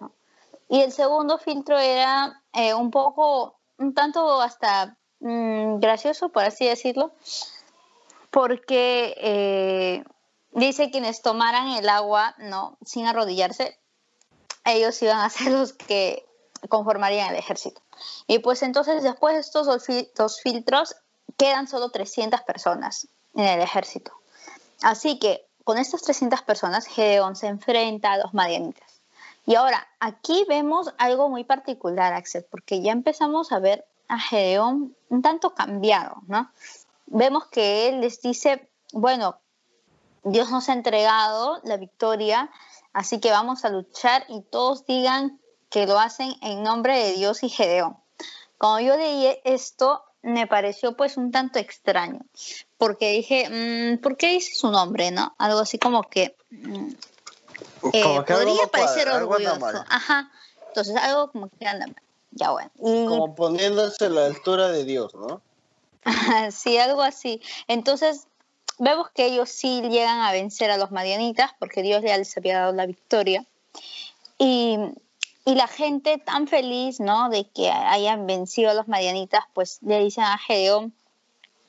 Y 0.70 0.82
el 0.82 0.92
segundo 0.92 1.40
filtro 1.40 1.78
era 1.78 2.42
eh, 2.54 2.76
un 2.76 2.92
poco, 2.92 3.56
un 3.80 3.96
tanto 3.96 4.42
hasta 4.42 4.96
mm, 5.20 5.80
gracioso, 5.80 6.30
por 6.30 6.44
así 6.44 6.68
decirlo, 6.68 7.12
porque 8.32 9.16
eh, 9.18 10.04
dice 10.52 10.90
quienes 10.90 11.22
tomaran 11.22 11.70
el 11.70 11.88
agua, 11.90 12.36
¿no? 12.40 12.78
Sin 12.86 13.06
arrodillarse, 13.06 13.78
ellos 14.66 15.02
iban 15.02 15.20
a 15.20 15.30
ser 15.30 15.52
los 15.52 15.74
que 15.74 16.26
conformarían 16.70 17.30
el 17.30 17.36
ejército. 17.36 17.82
Y 18.28 18.40
pues 18.40 18.64
entonces 18.64 19.04
después 19.04 19.36
de 19.36 19.42
estos 19.42 19.68
dos 20.16 20.42
filtros 20.42 20.96
quedan 21.38 21.68
solo 21.68 21.90
300 21.90 22.42
personas 22.42 23.08
en 23.36 23.46
el 23.46 23.62
ejército. 23.62 24.12
Así 24.82 25.20
que 25.20 25.48
con 25.64 25.78
estas 25.78 26.02
300 26.02 26.42
personas, 26.42 26.88
Gedeón 26.88 27.36
se 27.36 27.48
enfrenta 27.48 28.14
a 28.14 28.18
los 28.18 28.34
madianitas. 28.34 29.02
Y 29.46 29.56
ahora, 29.56 29.88
aquí 30.00 30.46
vemos 30.48 30.94
algo 30.98 31.30
muy 31.30 31.44
particular, 31.44 32.14
Axel, 32.14 32.46
porque 32.50 32.82
ya 32.82 32.92
empezamos 32.92 33.52
a 33.52 33.60
ver 33.60 33.86
a 34.08 34.20
Gedeón 34.20 34.96
un 35.10 35.22
tanto 35.22 35.54
cambiado, 35.54 36.18
¿no? 36.28 36.52
Vemos 37.14 37.48
que 37.48 37.90
él 37.90 38.00
les 38.00 38.22
dice, 38.22 38.70
bueno, 38.94 39.38
Dios 40.24 40.50
nos 40.50 40.70
ha 40.70 40.74
entregado 40.74 41.60
la 41.66 41.76
victoria, 41.76 42.50
así 42.94 43.20
que 43.20 43.32
vamos 43.32 43.66
a 43.66 43.70
luchar 43.70 44.24
y 44.30 44.42
todos 44.44 44.86
digan 44.86 45.42
que 45.70 45.88
lo 45.88 46.00
hacen 46.00 46.34
en 46.42 46.64
nombre 46.64 46.98
de 46.98 47.14
Dios 47.14 47.44
y 47.44 47.50
Gedeón. 47.50 47.98
Cuando 48.58 48.80
yo 48.80 48.96
leí 48.96 49.28
esto, 49.44 50.06
me 50.22 50.48
pareció 50.48 50.96
pues 50.96 51.18
un 51.18 51.32
tanto 51.32 51.60
extraño, 51.60 52.22
porque 52.78 53.12
dije, 53.12 53.50
mm, 53.50 54.02
¿por 54.02 54.16
qué 54.16 54.30
dice 54.30 54.56
su 54.56 54.72
nombre, 54.72 55.12
no? 55.12 55.36
Algo 55.38 55.60
así 55.60 55.78
como 55.80 56.04
que, 56.04 56.38
mm, 56.50 56.90
eh, 57.92 58.24
podría 58.26 58.68
parecer 58.72 59.10
orgulloso. 59.10 59.84
Ajá, 59.90 60.32
entonces 60.68 60.96
algo 60.96 61.30
como 61.30 61.50
que 61.50 61.68
anda 61.68 61.88
Ya 62.32 62.52
bueno. 62.52 62.72
Como 62.80 63.36
poniéndose 63.36 64.06
a 64.06 64.10
la 64.10 64.28
altura 64.28 64.70
de 64.70 64.86
Dios, 64.86 65.14
¿no? 65.14 65.42
sí, 66.52 66.78
algo 66.78 67.02
así. 67.02 67.42
Entonces, 67.68 68.28
vemos 68.80 69.10
que 69.12 69.26
ellos 69.26 69.50
sí 69.50 69.82
llegan 69.82 70.22
a 70.22 70.32
vencer 70.32 70.72
a 70.72 70.78
los 70.78 70.92
madianitas 70.92 71.52
porque 71.60 71.82
Dios 71.82 72.02
ya 72.04 72.18
les 72.18 72.36
había 72.38 72.60
dado 72.60 72.74
la 72.74 72.86
victoria. 72.86 73.46
Y, 74.38 74.78
y, 75.46 75.56
la 75.56 75.68
gente 75.68 76.18
tan 76.18 76.48
feliz, 76.48 77.00
¿no? 77.00 77.30
De 77.30 77.46
que 77.46 77.70
hayan 77.70 78.26
vencido 78.26 78.72
a 78.72 78.74
los 78.74 78.88
madianitas, 78.88 79.44
pues 79.54 79.80
le 79.82 80.00
dicen 80.00 80.24
a 80.24 80.38
Gedeón, 80.40 80.94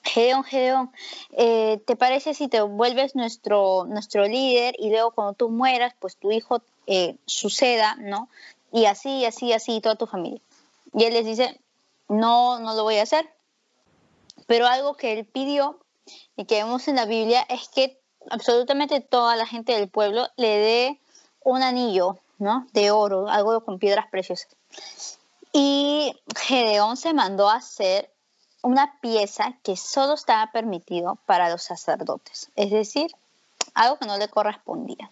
Gedeón, 0.05 0.45
Gedeón, 0.45 0.93
eh, 1.33 1.81
¿te 1.87 1.97
parece 1.97 2.35
si 2.35 2.49
te 2.49 2.61
vuelves 2.61 3.15
nuestro, 3.15 3.85
nuestro 3.85 4.27
líder 4.27 4.75
y 4.79 4.91
luego 4.91 5.13
cuando 5.13 5.35
tú 5.35 5.49
mueras, 5.49 5.95
pues 5.99 6.17
tu 6.17 6.33
hijo 6.33 6.63
eh, 6.87 7.17
suceda, 7.27 7.97
¿no? 8.01 8.29
Y 8.73 8.87
así, 8.87 9.25
así, 9.25 9.53
así, 9.53 9.81
toda 9.81 9.97
tu 9.97 10.07
familia. 10.07 10.41
Y 10.93 11.05
él 11.05 11.15
les 11.15 11.25
dice, 11.25 11.61
no, 12.09 12.59
no 12.59 12.75
lo 12.75 12.83
voy 12.83 12.97
a 12.97 13.03
hacer. 13.03 13.29
Pero 14.47 14.67
algo 14.67 14.95
que 14.95 15.13
él 15.13 15.25
pidió 15.25 15.79
y 16.37 16.45
que 16.45 16.63
vemos 16.63 16.89
en 16.89 16.97
la 16.97 17.07
Biblia 17.07 17.45
es 17.49 17.69
que 17.69 17.99
absolutamente 18.31 19.01
toda 19.01 19.37
la 19.37 19.47
gente 19.47 19.73
del 19.73 19.89
pueblo 19.89 20.29
le 20.37 20.59
dé 20.59 21.01
un 21.45 21.63
anillo, 21.63 22.19
¿no? 22.39 22.67
De 22.73 22.91
oro, 22.91 23.29
algo 23.29 23.65
con 23.65 23.79
piedras 23.79 24.07
preciosas. 24.11 24.49
Y 25.53 26.15
Gedeón 26.37 26.97
se 26.97 27.13
mandó 27.13 27.49
a 27.49 27.57
hacer 27.57 28.11
una 28.63 28.99
pieza 29.01 29.55
que 29.63 29.77
solo 29.77 30.15
estaba 30.15 30.51
permitido 30.53 31.19
para 31.27 31.51
los 31.51 31.63
sacerdotes, 31.63 32.51
es 32.55 32.71
decir, 32.71 33.11
algo 33.75 33.99
que 33.99 34.07
no 34.07 34.17
le 34.19 34.29
correspondía. 34.29 35.11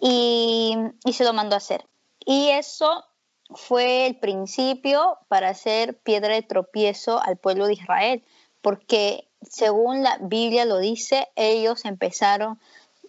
Y, 0.00 0.76
y 1.04 1.12
se 1.12 1.24
lo 1.24 1.32
mandó 1.32 1.54
a 1.54 1.58
hacer. 1.58 1.86
Y 2.24 2.48
eso 2.48 3.04
fue 3.50 4.06
el 4.06 4.16
principio 4.16 5.18
para 5.28 5.50
hacer 5.50 5.96
piedra 5.96 6.34
de 6.34 6.42
tropiezo 6.42 7.22
al 7.22 7.36
pueblo 7.36 7.66
de 7.66 7.74
Israel, 7.74 8.22
porque 8.60 9.26
según 9.48 10.02
la 10.02 10.18
Biblia 10.20 10.64
lo 10.64 10.78
dice, 10.78 11.28
ellos 11.36 11.84
empezaron 11.84 12.58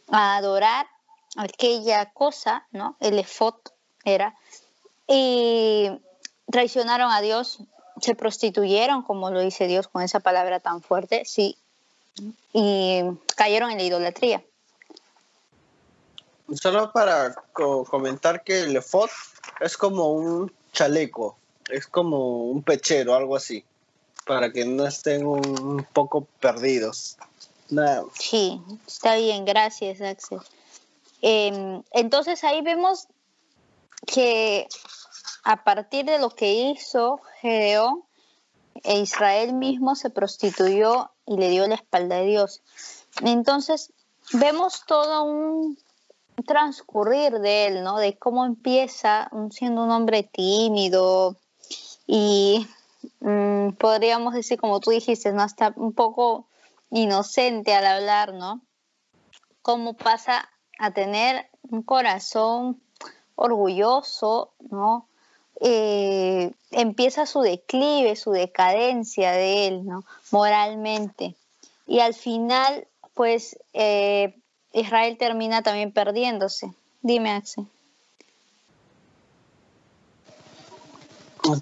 a 0.10 0.38
adorar 0.38 0.88
aquella 1.36 2.06
cosa, 2.12 2.66
¿no? 2.72 2.96
El 3.00 3.18
efod 3.20 3.56
era, 4.04 4.36
y 5.08 5.90
traicionaron 6.52 7.12
a 7.12 7.22
Dios, 7.22 7.60
se 8.02 8.16
prostituyeron, 8.16 9.02
como 9.02 9.32
lo 9.32 9.42
dice 9.42 9.68
Dios 9.68 9.88
con 9.88 10.02
esa 10.02 10.20
palabra 10.20 10.60
tan 10.60 10.82
fuerte, 10.82 11.24
sí, 11.26 11.58
y 12.54 13.02
cayeron 13.36 13.72
en 13.72 13.78
la 13.78 13.84
idolatría. 13.84 14.44
Solo 16.54 16.92
para 16.92 17.36
comentar 17.54 18.44
que 18.44 18.62
el 18.62 18.76
efod 18.76 19.10
es 19.60 19.78
como 19.78 20.12
un 20.12 20.54
chaleco, 20.72 21.38
es 21.70 21.88
como 21.88 22.46
un 22.46 22.64
pechero, 22.64 23.16
algo 23.16 23.36
así 23.36 23.66
para 24.28 24.52
que 24.52 24.66
no 24.66 24.86
estén 24.86 25.26
un 25.26 25.88
poco 25.94 26.28
perdidos. 26.40 27.18
Sí, 28.14 28.62
está 28.86 29.16
bien, 29.16 29.46
gracias 29.46 30.02
Axel. 30.02 30.40
Em, 31.22 31.82
entonces 31.92 32.44
ahí 32.44 32.62
vemos 32.62 33.08
que 34.06 34.68
a 35.44 35.64
partir 35.64 36.06
de 36.06 36.20
lo 36.20 36.30
que 36.30 36.54
hizo 36.54 37.22
Gedeón, 37.42 38.04
e 38.84 39.00
Israel 39.00 39.54
mismo 39.54 39.96
se 39.96 40.12
prostituyó 40.12 41.10
y 41.26 41.38
le 41.38 41.50
dio 41.50 41.68
la 41.68 41.76
espalda 41.76 42.18
a 42.18 42.22
Dios. 42.22 42.62
Entonces 43.22 43.92
vemos 44.34 44.84
todo 44.86 45.24
un 45.24 45.80
transcurrir 46.46 47.34
de 47.40 47.68
él, 47.68 47.84
¿no? 47.84 47.98
De 47.98 48.18
cómo 48.18 48.46
empieza 48.46 49.30
siendo 49.52 49.84
un 49.84 49.92
hombre 49.92 50.24
tímido 50.24 51.36
y 52.06 52.68
Mm, 53.20 53.72
podríamos 53.74 54.34
decir, 54.34 54.60
como 54.60 54.80
tú 54.80 54.92
dijiste, 54.92 55.32
¿no? 55.32 55.44
Está 55.44 55.74
un 55.76 55.94
poco 55.94 56.48
inocente 56.92 57.74
al 57.74 57.86
hablar, 57.86 58.34
¿no? 58.34 58.62
Cómo 59.62 59.94
pasa 59.94 60.50
a 60.80 60.92
tener 60.92 61.48
un 61.64 61.84
corazón 61.84 62.82
orgulloso, 63.36 64.54
¿no? 64.70 65.08
Eh, 65.60 66.52
empieza 66.72 67.26
su 67.26 67.42
declive, 67.42 68.16
su 68.16 68.32
decadencia 68.32 69.32
de 69.32 69.68
él, 69.68 69.86
¿no? 69.86 70.04
Moralmente. 70.32 71.36
Y 71.88 72.00
al 72.00 72.14
final, 72.14 72.88
pues, 73.14 73.58
eh, 73.74 74.40
Israel 74.74 75.18
termina 75.18 75.64
también 75.64 75.92
perdiéndose. 75.92 76.74
Dime, 77.02 77.32
Axel. 77.32 77.66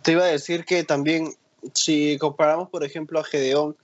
Te 0.01 0.13
iba 0.13 0.23
a 0.23 0.27
decir 0.27 0.65
que 0.65 0.83
también, 0.83 1.35
si 1.73 2.17
comparamos, 2.17 2.69
por 2.69 2.83
ejemplo, 2.83 3.19
a 3.19 3.23
Gedeón 3.23 3.75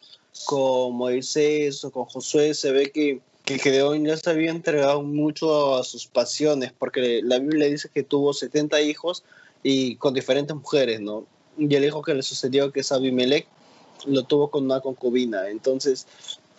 con 0.46 0.96
Moisés 0.96 1.84
o 1.84 1.92
con 1.92 2.06
Josué, 2.06 2.54
se 2.56 2.72
ve 2.72 2.92
que, 2.92 3.22
que 3.46 3.60
Gedeón 3.60 4.06
ya 4.06 4.18
se 4.18 4.30
había 4.30 4.50
entregado 4.50 5.04
mucho 5.04 5.76
a 5.76 5.84
sus 5.84 6.08
pasiones, 6.08 6.74
porque 6.74 7.22
la 7.24 7.38
Biblia 7.38 7.68
dice 7.68 7.90
que 7.94 8.04
tuvo 8.04 8.34
70 8.34 8.82
hijos 8.82 9.24
y 9.62 9.96
con 9.98 10.14
diferentes 10.14 10.56
mujeres, 10.56 11.02
¿no? 11.02 11.26
Y 11.58 11.74
el 11.76 11.86
hijo 11.86 12.02
que 12.02 12.16
le 12.16 12.24
sucedió, 12.24 12.72
que 12.72 12.80
es 12.80 12.92
Abimelech, 12.92 13.46
lo 14.06 14.24
tuvo 14.24 14.50
con 14.50 14.66
una 14.66 14.82
concubina. 14.82 15.50
Entonces, 15.50 16.08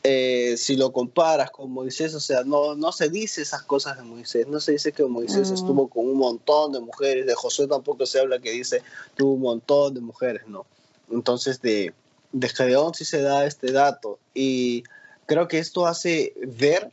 eh, 0.05 0.57
si 0.57 0.77
lo 0.77 0.93
comparas 0.93 1.53
con 1.53 1.71
Moisés, 1.71 2.15
o 2.15 2.21
sea, 2.21 2.43
no, 2.43 2.75
no 2.75 2.91
se 2.91 3.09
dice 3.09 3.43
esas 3.43 3.63
cosas 3.63 3.97
de 3.97 4.03
Moisés, 4.03 4.49
no 4.49 4.59
se 4.59 4.73
dice 4.73 4.91
que 4.91 5.05
Moisés 5.05 5.51
estuvo 5.51 5.89
con 5.89 6.07
un 6.09 6.19
montón 6.19 6.73
de 6.73 6.81
mujeres, 6.81 7.25
de 7.25 7.35
Josué 7.35 7.69
tampoco 7.69 8.05
se 8.05 8.19
habla 8.19 8.41
que 8.41 8.51
dice 8.51 8.83
tuvo 9.15 9.35
un 9.35 9.43
montón 9.43 9.95
de 9.95 10.01
mujeres, 10.01 10.43
¿no? 10.49 10.67
Entonces 11.11 11.63
de, 11.63 11.95
de 12.33 12.49
Gedeón 12.49 12.95
sí 12.95 13.05
se 13.05 13.23
da 13.23 13.47
este 13.47 13.71
dato 13.71 14.19
y 14.35 14.83
creo 15.27 15.47
que 15.47 15.59
esto 15.59 15.87
hace 15.87 16.35
ver 16.37 16.91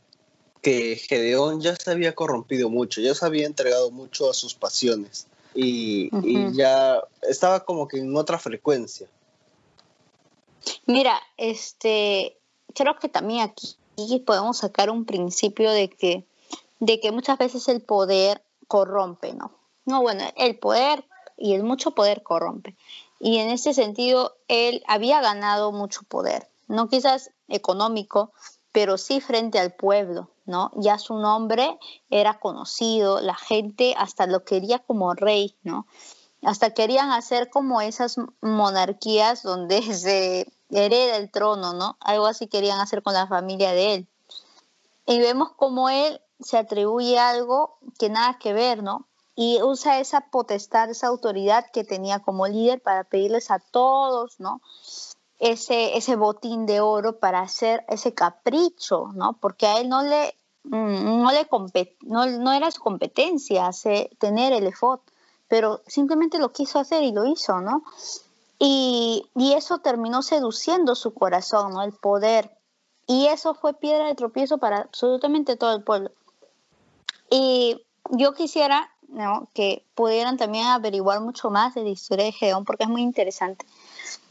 que 0.62 0.94
Gedeón 0.94 1.60
ya 1.60 1.74
se 1.74 1.90
había 1.90 2.14
corrompido 2.14 2.70
mucho, 2.70 3.00
ya 3.00 3.14
se 3.16 3.26
había 3.26 3.46
entregado 3.46 3.90
mucho 3.90 4.30
a 4.30 4.34
sus 4.34 4.54
pasiones 4.54 5.26
y, 5.52 6.10
y 6.22 6.52
ya 6.54 7.02
estaba 7.22 7.64
como 7.64 7.88
que 7.88 7.98
en 7.98 8.16
otra 8.16 8.38
frecuencia. 8.38 9.08
Mira, 10.86 11.18
este, 11.36 12.36
creo 12.74 12.98
que 12.98 13.08
también 13.08 13.42
aquí 13.42 13.76
podemos 14.20 14.58
sacar 14.58 14.90
un 14.90 15.04
principio 15.04 15.70
de 15.70 15.88
que, 15.88 16.24
de 16.78 17.00
que 17.00 17.12
muchas 17.12 17.38
veces 17.38 17.68
el 17.68 17.80
poder 17.80 18.42
corrompe, 18.68 19.34
¿no? 19.34 19.52
No, 19.84 20.02
bueno, 20.02 20.24
el 20.36 20.58
poder 20.58 21.04
y 21.36 21.54
el 21.54 21.64
mucho 21.64 21.92
poder 21.92 22.22
corrompe. 22.22 22.76
Y 23.18 23.38
en 23.38 23.50
ese 23.50 23.74
sentido, 23.74 24.36
él 24.48 24.82
había 24.86 25.20
ganado 25.20 25.72
mucho 25.72 26.02
poder, 26.04 26.48
no 26.68 26.88
quizás 26.88 27.30
económico, 27.48 28.32
pero 28.72 28.96
sí 28.96 29.20
frente 29.20 29.58
al 29.58 29.72
pueblo, 29.72 30.30
¿no? 30.46 30.70
Ya 30.76 30.98
su 30.98 31.14
nombre 31.14 31.78
era 32.08 32.38
conocido, 32.38 33.20
la 33.20 33.34
gente 33.34 33.94
hasta 33.96 34.26
lo 34.26 34.44
quería 34.44 34.78
como 34.78 35.12
rey, 35.14 35.54
¿no? 35.62 35.86
Hasta 36.42 36.70
querían 36.70 37.10
hacer 37.10 37.50
como 37.50 37.80
esas 37.80 38.16
monarquías 38.40 39.42
donde 39.42 39.82
se 39.94 40.46
hereda 40.70 41.16
el 41.16 41.30
trono, 41.30 41.72
¿no? 41.74 41.96
Algo 42.00 42.26
así 42.26 42.46
querían 42.46 42.80
hacer 42.80 43.02
con 43.02 43.14
la 43.14 43.26
familia 43.26 43.72
de 43.72 43.94
él. 43.94 44.06
Y 45.06 45.18
vemos 45.18 45.50
cómo 45.56 45.88
él 45.88 46.20
se 46.40 46.56
atribuye 46.56 47.18
algo 47.18 47.76
que 47.98 48.08
nada 48.08 48.38
que 48.38 48.52
ver, 48.52 48.82
¿no? 48.82 49.06
Y 49.34 49.62
usa 49.62 50.00
esa 50.00 50.22
potestad, 50.30 50.90
esa 50.90 51.06
autoridad 51.06 51.66
que 51.72 51.84
tenía 51.84 52.20
como 52.20 52.46
líder 52.46 52.80
para 52.80 53.04
pedirles 53.04 53.50
a 53.50 53.58
todos, 53.58 54.38
¿no? 54.40 54.60
Ese, 55.38 55.96
ese 55.96 56.16
botín 56.16 56.66
de 56.66 56.80
oro 56.80 57.18
para 57.18 57.40
hacer 57.40 57.84
ese 57.88 58.12
capricho, 58.12 59.10
¿no? 59.14 59.34
Porque 59.34 59.66
a 59.66 59.78
él 59.78 59.88
no 59.88 60.02
le, 60.02 60.34
mm, 60.64 61.22
no, 61.22 61.32
le 61.32 61.48
no, 62.02 62.26
no 62.26 62.52
era 62.52 62.70
su 62.70 62.82
competencia 62.82 63.66
hacer, 63.66 64.10
tener 64.18 64.52
el 64.52 64.66
efod, 64.66 65.00
pero 65.50 65.82
simplemente 65.88 66.38
lo 66.38 66.52
quiso 66.52 66.78
hacer 66.78 67.02
y 67.02 67.10
lo 67.10 67.26
hizo, 67.26 67.60
¿no? 67.60 67.82
Y, 68.60 69.26
eso 69.56 69.78
terminó 69.78 70.22
seduciendo 70.22 70.94
su 70.94 71.12
corazón, 71.12 71.72
¿no? 71.72 71.82
El 71.82 71.92
poder. 71.92 72.56
Y 73.06 73.26
eso 73.26 73.54
fue 73.54 73.74
piedra 73.74 74.06
de 74.06 74.14
tropiezo 74.14 74.58
para 74.58 74.82
absolutamente 74.82 75.56
todo 75.56 75.74
el 75.74 75.82
pueblo. 75.82 76.12
Y 77.28 77.84
yo 78.10 78.32
quisiera 78.32 78.90
que 79.52 79.84
pudieran 79.96 80.36
también 80.36 80.66
averiguar 80.66 81.20
mucho 81.20 81.50
más 81.50 81.74
de 81.74 81.82
la 81.82 81.88
historia 81.88 82.26
de 82.26 82.32
Gedeón 82.32 82.64
porque 82.64 82.84
es 82.84 82.88
muy 82.88 83.02
interesante. 83.02 83.66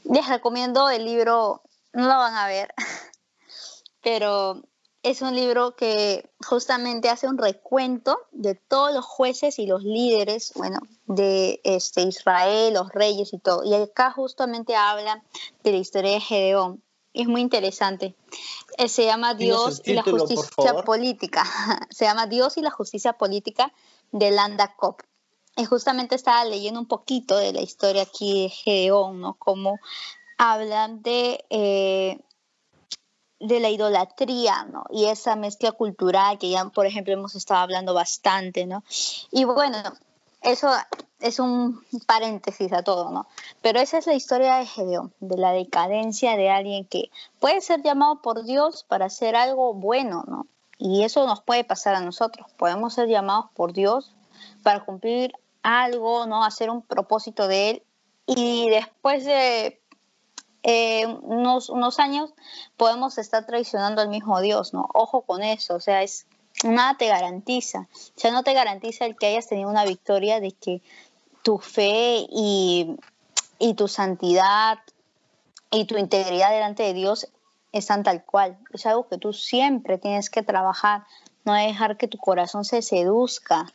Les 0.06 0.26
recomiendo 0.26 0.90
el 0.90 1.04
libro, 1.04 1.62
no 1.92 2.04
lo 2.04 2.16
van 2.16 2.36
a 2.36 2.48
ver, 2.48 2.74
pero 4.02 4.62
es 5.02 5.22
un 5.22 5.36
libro 5.36 5.76
que 5.76 6.30
justamente 6.46 7.10
hace 7.10 7.28
un 7.28 7.38
recuento 7.38 8.20
de 8.32 8.56
todos 8.56 8.94
los 8.94 9.06
jueces 9.06 9.58
y 9.60 9.66
los 9.66 9.84
líderes, 9.84 10.52
bueno, 10.56 10.80
de 11.06 11.62
este, 11.64 12.02
Israel, 12.02 12.74
los 12.74 12.90
reyes 12.90 13.34
y 13.34 13.40
todo. 13.40 13.64
Y 13.64 13.74
acá 13.74 14.12
justamente 14.12 14.76
habla 14.76 15.24
de 15.64 15.72
la 15.72 15.78
historia 15.78 16.12
de 16.12 16.20
Gedeón. 16.20 16.84
Es 17.14 17.28
muy 17.28 17.42
interesante. 17.42 18.16
Eh, 18.78 18.90
se 18.90 19.06
llama 19.06 19.34
Dios 19.34 19.82
y 19.86 19.94
la 19.94 20.04
justicia 20.04 20.84
política. 20.84 21.44
se 21.90 22.06
llama 22.06 22.28
Dios 22.28 22.58
y 22.58 22.62
la 22.62 22.72
justicia 22.72 23.14
política 23.14 23.74
de 24.12 24.32
Landa 24.32 24.76
Cop. 24.76 25.02
Y 25.56 25.66
justamente 25.66 26.16
estaba 26.16 26.46
leyendo 26.46 26.80
un 26.80 26.88
poquito 26.88 27.38
de 27.38 27.54
la 27.54 27.62
historia 27.62 28.04
aquí 28.04 28.44
de 28.44 28.50
Gedeón, 28.50 29.22
¿no? 29.22 29.34
Cómo 29.36 29.80
hablan 30.38 31.02
de, 31.02 31.44
eh, 31.50 32.20
de 33.40 33.60
la 33.60 33.70
idolatría, 33.70 34.66
¿no? 34.66 34.84
Y 34.90 35.06
esa 35.06 35.36
mezcla 35.36 35.72
cultural 35.72 36.38
que 36.38 36.50
ya, 36.50 36.66
por 36.66 36.86
ejemplo, 36.86 37.14
hemos 37.14 37.36
estado 37.36 37.62
hablando 37.62 37.94
bastante, 37.94 38.66
¿no? 38.66 38.84
Y 39.32 39.46
bueno, 39.46 39.78
eso 40.42 40.70
es 41.20 41.40
un 41.40 41.84
paréntesis 42.06 42.72
a 42.74 42.84
todo, 42.84 43.12
¿no? 43.12 43.28
Pero 43.62 43.80
esa 43.80 43.98
es 43.98 44.08
la 44.08 44.14
historia 44.14 44.56
de 44.58 44.66
Gedeón, 44.66 45.14
de 45.20 45.38
la 45.38 45.52
decadencia 45.52 46.38
de 46.38 46.50
alguien 46.50 46.86
que 46.86 47.10
puede 47.40 47.62
ser 47.62 47.82
llamado 47.82 48.22
por 48.22 48.44
Dios 48.44 48.86
para 48.88 49.06
hacer 49.06 49.36
algo 49.36 49.74
bueno, 49.74 50.24
¿no? 50.28 50.48
Y 50.78 51.04
eso 51.04 51.28
nos 51.28 51.42
puede 51.42 51.66
pasar 51.66 51.96
a 51.96 52.00
nosotros. 52.00 52.48
Podemos 52.58 52.94
ser 52.94 53.10
llamados 53.10 53.48
por 53.54 53.74
Dios 53.74 54.16
para 54.64 54.86
cumplir 54.86 55.34
algo, 55.62 56.26
¿no? 56.26 56.44
Hacer 56.46 56.70
un 56.70 56.82
propósito 56.82 57.48
de 57.48 57.70
Él. 57.70 57.84
Y 58.26 58.70
después 58.70 59.26
de 59.26 59.82
eh, 60.64 61.06
unos, 61.22 61.70
unos 61.70 62.00
años 62.00 62.34
podemos 62.78 63.18
estar 63.18 63.46
traicionando 63.46 64.02
al 64.02 64.10
mismo 64.10 64.40
Dios, 64.42 64.74
¿no? 64.74 64.88
Ojo 64.94 65.22
con 65.22 65.44
eso. 65.44 65.76
O 65.76 65.80
sea, 65.80 66.04
es 66.04 66.26
nada 66.64 66.98
te 66.98 67.08
garantiza. 67.08 67.88
O 67.92 68.20
sea, 68.20 68.32
no 68.32 68.44
te 68.44 68.54
garantiza 68.54 69.06
el 69.06 69.16
que 69.16 69.28
hayas 69.28 69.48
tenido 69.48 69.70
una 69.70 69.86
victoria 69.86 70.40
de 70.40 70.52
que 70.52 70.82
tu 71.44 71.58
fe 71.58 72.26
y, 72.30 72.96
y 73.58 73.74
tu 73.76 73.88
santidad 73.88 74.80
y 75.72 75.86
tu 75.86 75.98
integridad 75.98 76.52
delante 76.52 76.84
de 76.84 76.94
Dios 76.94 77.28
están 77.72 78.04
tal 78.04 78.24
cual. 78.26 78.58
Es 78.74 78.86
algo 78.86 79.08
que 79.08 79.18
tú 79.18 79.34
siempre 79.34 79.98
tienes 79.98 80.30
que 80.30 80.44
trabajar, 80.44 81.06
no 81.46 81.54
dejar 81.54 81.98
que 81.98 82.08
tu 82.08 82.18
corazón 82.18 82.66
se 82.66 82.82
seduzca 82.82 83.66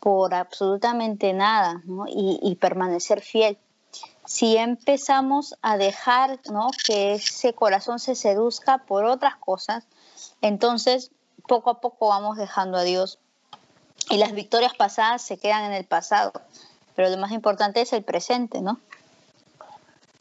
por 0.00 0.34
absolutamente 0.34 1.32
nada 1.32 1.82
y, 2.08 2.54
permanecer 2.60 3.22
fiel. 3.22 3.58
Si 4.26 4.56
empezamos 4.56 5.54
a 5.62 5.76
dejar 5.76 6.40
¿no? 6.50 6.68
que 6.84 7.14
ese 7.14 7.54
corazón 7.54 7.98
se 7.98 8.14
seduzca 8.14 8.78
por 8.78 9.04
otras 9.04 9.36
cosas, 9.36 9.84
entonces 10.42 11.10
poco 11.46 11.70
a 11.70 11.80
poco 11.80 12.08
vamos 12.08 12.36
dejando 12.36 12.76
a 12.76 12.82
Dios 12.82 13.18
y 14.10 14.18
las 14.18 14.32
victorias 14.32 14.74
pasadas 14.74 15.22
se 15.22 15.38
quedan 15.38 15.64
en 15.64 15.72
el 15.72 15.84
pasado. 15.84 16.32
Pero 16.94 17.10
lo 17.10 17.18
más 17.18 17.32
importante 17.32 17.80
es 17.80 17.92
el 17.92 18.02
presente, 18.02 18.60
¿no? 18.60 18.80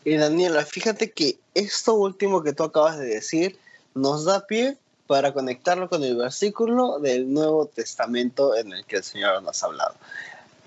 Y 0.03 0.17
Daniela, 0.17 0.63
fíjate 0.65 1.11
que 1.11 1.39
esto 1.55 1.95
último 1.95 2.43
que 2.43 2.53
tú 2.53 2.63
acabas 2.63 2.99
de 2.99 3.05
decir 3.05 3.57
nos 3.95 4.25
da 4.25 4.45
pie 4.45 4.77
para 5.07 5.33
conectarlo 5.33 5.89
con 5.89 6.03
el 6.03 6.15
versículo 6.15 6.99
del 6.99 7.31
Nuevo 7.31 7.67
Testamento 7.67 8.55
en 8.55 8.73
el 8.73 8.85
que 8.85 8.97
el 8.97 9.03
Señor 9.03 9.41
nos 9.41 9.63
ha 9.63 9.67
hablado. 9.67 9.95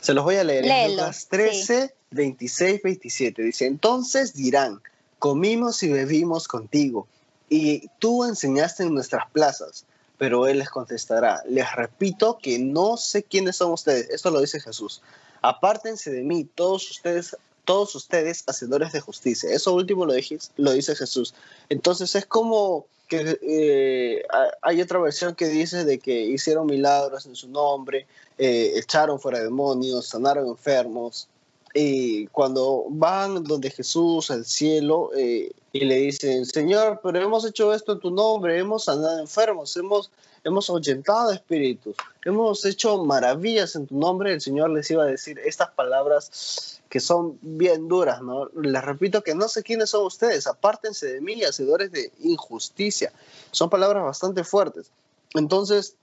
Se 0.00 0.14
los 0.14 0.24
voy 0.24 0.36
a 0.36 0.44
leer 0.44 0.64
en 0.64 0.96
Lucas 0.96 1.26
13, 1.28 1.94
26, 2.10 2.82
27. 2.82 3.42
Dice, 3.42 3.66
entonces 3.66 4.34
dirán, 4.34 4.80
comimos 5.18 5.82
y 5.82 5.88
bebimos 5.88 6.48
contigo, 6.48 7.06
y 7.48 7.88
tú 7.98 8.24
enseñaste 8.24 8.84
en 8.84 8.94
nuestras 8.94 9.30
plazas. 9.30 9.84
Pero 10.18 10.48
él 10.48 10.58
les 10.58 10.68
contestará, 10.68 11.44
les 11.48 11.76
repito 11.76 12.38
que 12.42 12.58
no 12.58 12.96
sé 12.96 13.22
quiénes 13.22 13.54
son 13.56 13.72
ustedes. 13.72 14.10
Esto 14.10 14.32
lo 14.32 14.40
dice 14.40 14.60
Jesús. 14.60 15.00
Apártense 15.42 16.10
de 16.10 16.22
mí, 16.22 16.44
todos 16.44 16.90
ustedes 16.90 17.36
todos 17.68 17.94
ustedes 17.94 18.44
hacedores 18.46 18.92
de 18.92 19.00
justicia. 19.00 19.50
Eso 19.52 19.74
último 19.74 20.06
lo, 20.06 20.14
lo 20.56 20.72
dice 20.72 20.96
Jesús. 20.96 21.34
Entonces 21.68 22.14
es 22.14 22.24
como 22.24 22.86
que 23.08 23.38
eh, 23.42 24.22
hay 24.62 24.80
otra 24.80 24.98
versión 25.00 25.34
que 25.34 25.48
dice 25.48 25.84
de 25.84 25.98
que 25.98 26.20
hicieron 26.20 26.66
milagros 26.66 27.26
en 27.26 27.34
su 27.34 27.48
nombre, 27.48 28.06
eh, 28.36 28.74
echaron 28.76 29.18
fuera 29.18 29.40
demonios, 29.40 30.06
sanaron 30.06 30.46
enfermos. 30.46 31.28
Y 31.74 32.26
cuando 32.28 32.86
van 32.88 33.44
donde 33.44 33.70
Jesús 33.70 34.30
al 34.30 34.44
cielo 34.44 35.10
eh, 35.16 35.50
y 35.72 35.80
le 35.80 35.96
dicen, 35.96 36.46
Señor, 36.46 37.00
pero 37.02 37.20
hemos 37.20 37.44
hecho 37.44 37.74
esto 37.74 37.92
en 37.92 38.00
tu 38.00 38.10
nombre, 38.10 38.58
hemos 38.58 38.84
sanado 38.84 39.18
enfermos, 39.18 39.76
hemos, 39.76 40.10
hemos 40.44 40.68
ahuyentado 40.70 41.30
espíritus, 41.32 41.96
hemos 42.24 42.64
hecho 42.64 43.04
maravillas 43.04 43.76
en 43.76 43.86
tu 43.86 43.98
nombre, 43.98 44.32
el 44.32 44.40
Señor 44.40 44.70
les 44.70 44.90
iba 44.90 45.04
a 45.04 45.06
decir 45.06 45.38
estas 45.44 45.70
palabras 45.70 46.80
que 46.88 47.00
son 47.00 47.38
bien 47.42 47.88
duras, 47.88 48.22
¿no? 48.22 48.48
Les 48.60 48.82
repito 48.82 49.22
que 49.22 49.34
no 49.34 49.48
sé 49.48 49.62
quiénes 49.62 49.90
son 49.90 50.06
ustedes, 50.06 50.46
apártense 50.46 51.06
de 51.06 51.20
mí, 51.20 51.42
hacedores 51.44 51.92
de 51.92 52.10
injusticia. 52.20 53.12
Son 53.50 53.68
palabras 53.68 54.04
bastante 54.04 54.42
fuertes. 54.42 54.90
Entonces, 55.34 55.94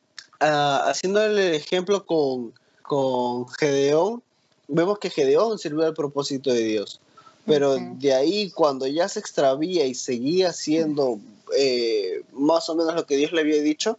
uh, 0.41 0.87
haciendo 0.87 1.23
el 1.23 1.39
ejemplo 1.39 2.05
con, 2.05 2.53
con 2.83 3.47
Gedeón, 3.49 4.21
vemos 4.67 4.99
que 4.99 5.09
Gedeón 5.09 5.57
sirvió 5.57 5.85
al 5.85 5.93
propósito 5.93 6.51
de 6.51 6.63
Dios. 6.63 6.99
Pero 7.47 7.77
de 7.77 8.13
ahí, 8.13 8.49
cuando 8.51 8.87
ya 8.87 9.07
se 9.07 9.19
extravía 9.19 9.85
y 9.85 9.93
seguía 9.93 10.51
siendo 10.51 11.19
eh, 11.57 12.23
más 12.33 12.69
o 12.69 12.75
menos 12.75 12.95
lo 12.95 13.05
que 13.05 13.17
Dios 13.17 13.31
le 13.31 13.41
había 13.41 13.61
dicho, 13.61 13.97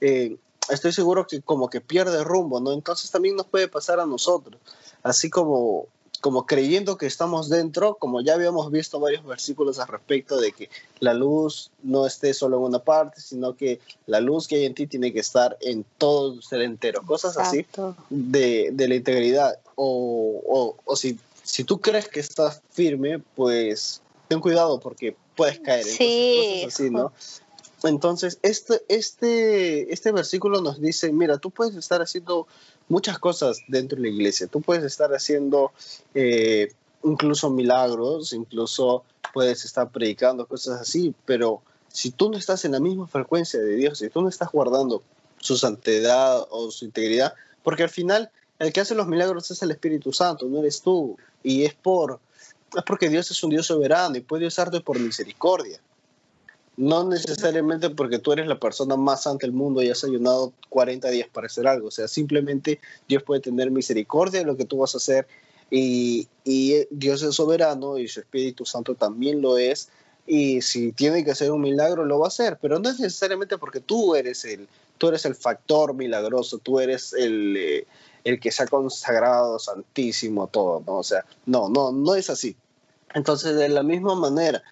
eh, 0.00 0.36
estoy 0.70 0.92
seguro 0.92 1.26
que 1.26 1.40
como 1.40 1.70
que 1.70 1.80
pierde 1.80 2.24
rumbo, 2.24 2.60
¿no? 2.60 2.72
Entonces 2.72 3.10
también 3.10 3.36
nos 3.36 3.46
puede 3.46 3.68
pasar 3.68 4.00
a 4.00 4.06
nosotros. 4.06 4.60
Así 5.02 5.30
como 5.30 5.86
como 6.20 6.46
creyendo 6.46 6.96
que 6.98 7.06
estamos 7.06 7.48
dentro, 7.48 7.94
como 7.94 8.20
ya 8.20 8.34
habíamos 8.34 8.70
visto 8.70 8.98
varios 8.98 9.24
versículos 9.24 9.78
al 9.78 9.88
respecto 9.88 10.38
de 10.38 10.52
que 10.52 10.68
la 11.00 11.14
luz 11.14 11.70
no 11.82 12.06
esté 12.06 12.34
solo 12.34 12.56
en 12.56 12.64
una 12.64 12.80
parte, 12.80 13.20
sino 13.20 13.56
que 13.56 13.80
la 14.06 14.20
luz 14.20 14.48
que 14.48 14.56
hay 14.56 14.64
en 14.64 14.74
ti 14.74 14.86
tiene 14.86 15.12
que 15.12 15.20
estar 15.20 15.56
en 15.60 15.84
todo 15.96 16.34
el 16.34 16.42
ser 16.42 16.62
entero, 16.62 17.02
cosas 17.06 17.36
así 17.36 17.66
de, 18.10 18.70
de, 18.72 18.88
la 18.88 18.94
integridad. 18.96 19.58
O, 19.76 20.40
o, 20.44 20.76
o, 20.84 20.96
si, 20.96 21.18
si 21.44 21.62
tú 21.62 21.80
crees 21.80 22.08
que 22.08 22.20
estás 22.20 22.62
firme, 22.70 23.20
pues 23.36 24.02
ten 24.28 24.40
cuidado 24.40 24.78
porque 24.80 25.16
puedes 25.36 25.60
caer. 25.60 25.84
Sí. 25.84 26.62
cosas 26.64 26.74
así, 26.74 26.90
¿no? 26.90 27.12
Entonces, 27.84 28.38
este, 28.42 28.82
este, 28.88 29.92
este 29.92 30.10
versículo 30.12 30.60
nos 30.60 30.80
dice, 30.80 31.12
mira, 31.12 31.38
tú 31.38 31.50
puedes 31.50 31.76
estar 31.76 32.02
haciendo 32.02 32.48
muchas 32.88 33.18
cosas 33.18 33.60
dentro 33.68 33.96
de 33.96 34.02
la 34.02 34.08
iglesia. 34.08 34.48
Tú 34.48 34.60
puedes 34.60 34.84
estar 34.84 35.14
haciendo 35.14 35.72
eh, 36.14 36.72
incluso 37.04 37.50
milagros, 37.50 38.32
incluso 38.32 39.04
puedes 39.32 39.64
estar 39.64 39.90
predicando 39.90 40.46
cosas 40.46 40.80
así, 40.80 41.14
pero 41.24 41.62
si 41.88 42.10
tú 42.10 42.30
no 42.30 42.36
estás 42.36 42.64
en 42.64 42.72
la 42.72 42.80
misma 42.80 43.06
frecuencia 43.06 43.60
de 43.60 43.76
Dios, 43.76 43.98
si 43.98 44.08
tú 44.08 44.22
no 44.22 44.28
estás 44.28 44.50
guardando 44.50 45.02
su 45.40 45.56
santidad 45.56 46.46
o 46.50 46.70
su 46.70 46.84
integridad, 46.84 47.34
porque 47.62 47.84
al 47.84 47.90
final 47.90 48.30
el 48.58 48.72
que 48.72 48.80
hace 48.80 48.96
los 48.96 49.06
milagros 49.06 49.50
es 49.52 49.62
el 49.62 49.70
Espíritu 49.70 50.12
Santo, 50.12 50.46
no 50.46 50.58
eres 50.58 50.82
tú, 50.82 51.16
y 51.44 51.64
es 51.64 51.74
por 51.74 52.18
es 52.76 52.82
porque 52.84 53.08
Dios 53.08 53.30
es 53.30 53.42
un 53.42 53.50
Dios 53.50 53.66
soberano 53.66 54.16
y 54.16 54.20
puede 54.20 54.46
usarte 54.46 54.80
por 54.80 54.98
misericordia. 54.98 55.80
No 56.76 57.02
necesariamente 57.04 57.90
porque 57.90 58.18
tú 58.18 58.32
eres 58.32 58.46
la 58.46 58.60
persona 58.60 58.96
más 58.96 59.24
santa 59.24 59.46
del 59.46 59.52
mundo 59.52 59.82
y 59.82 59.90
has 59.90 60.04
ayunado 60.04 60.52
40 60.68 61.10
días 61.10 61.28
para 61.32 61.46
hacer 61.46 61.66
algo. 61.66 61.88
O 61.88 61.90
sea, 61.90 62.06
simplemente 62.06 62.78
Dios 63.08 63.24
puede 63.24 63.40
tener 63.40 63.70
misericordia 63.70 64.40
de 64.40 64.46
lo 64.46 64.56
que 64.56 64.64
tú 64.64 64.78
vas 64.78 64.94
a 64.94 64.98
hacer 64.98 65.26
y, 65.70 66.28
y 66.44 66.86
Dios 66.90 67.22
es 67.22 67.34
soberano 67.34 67.98
y 67.98 68.06
su 68.06 68.20
Espíritu 68.20 68.64
Santo 68.64 68.94
también 68.94 69.42
lo 69.42 69.58
es. 69.58 69.88
Y 70.26 70.60
si 70.60 70.92
tiene 70.92 71.24
que 71.24 71.32
hacer 71.32 71.50
un 71.50 71.62
milagro, 71.62 72.04
lo 72.04 72.20
va 72.20 72.26
a 72.26 72.28
hacer. 72.28 72.58
Pero 72.60 72.78
no 72.78 72.88
es 72.88 73.00
necesariamente 73.00 73.58
porque 73.58 73.80
tú 73.80 74.14
eres 74.14 74.44
el, 74.44 74.68
tú 74.98 75.08
eres 75.08 75.24
el 75.24 75.34
factor 75.34 75.94
milagroso, 75.94 76.58
tú 76.58 76.80
eres 76.80 77.12
el, 77.12 77.56
eh, 77.56 77.86
el 78.28 78.40
que 78.40 78.52
se 78.52 78.62
ha 78.62 78.66
consagrado 78.66 79.58
santísimo 79.58 80.48
todo, 80.48 80.82
¿no? 80.86 80.98
O 80.98 81.02
sea, 81.02 81.24
no, 81.46 81.68
no, 81.68 81.92
no 81.92 82.14
es 82.14 82.30
así. 82.30 82.56
Entonces, 83.14 83.56
de 83.56 83.68
la 83.68 83.82
misma 83.82 84.14
manera, 84.14 84.62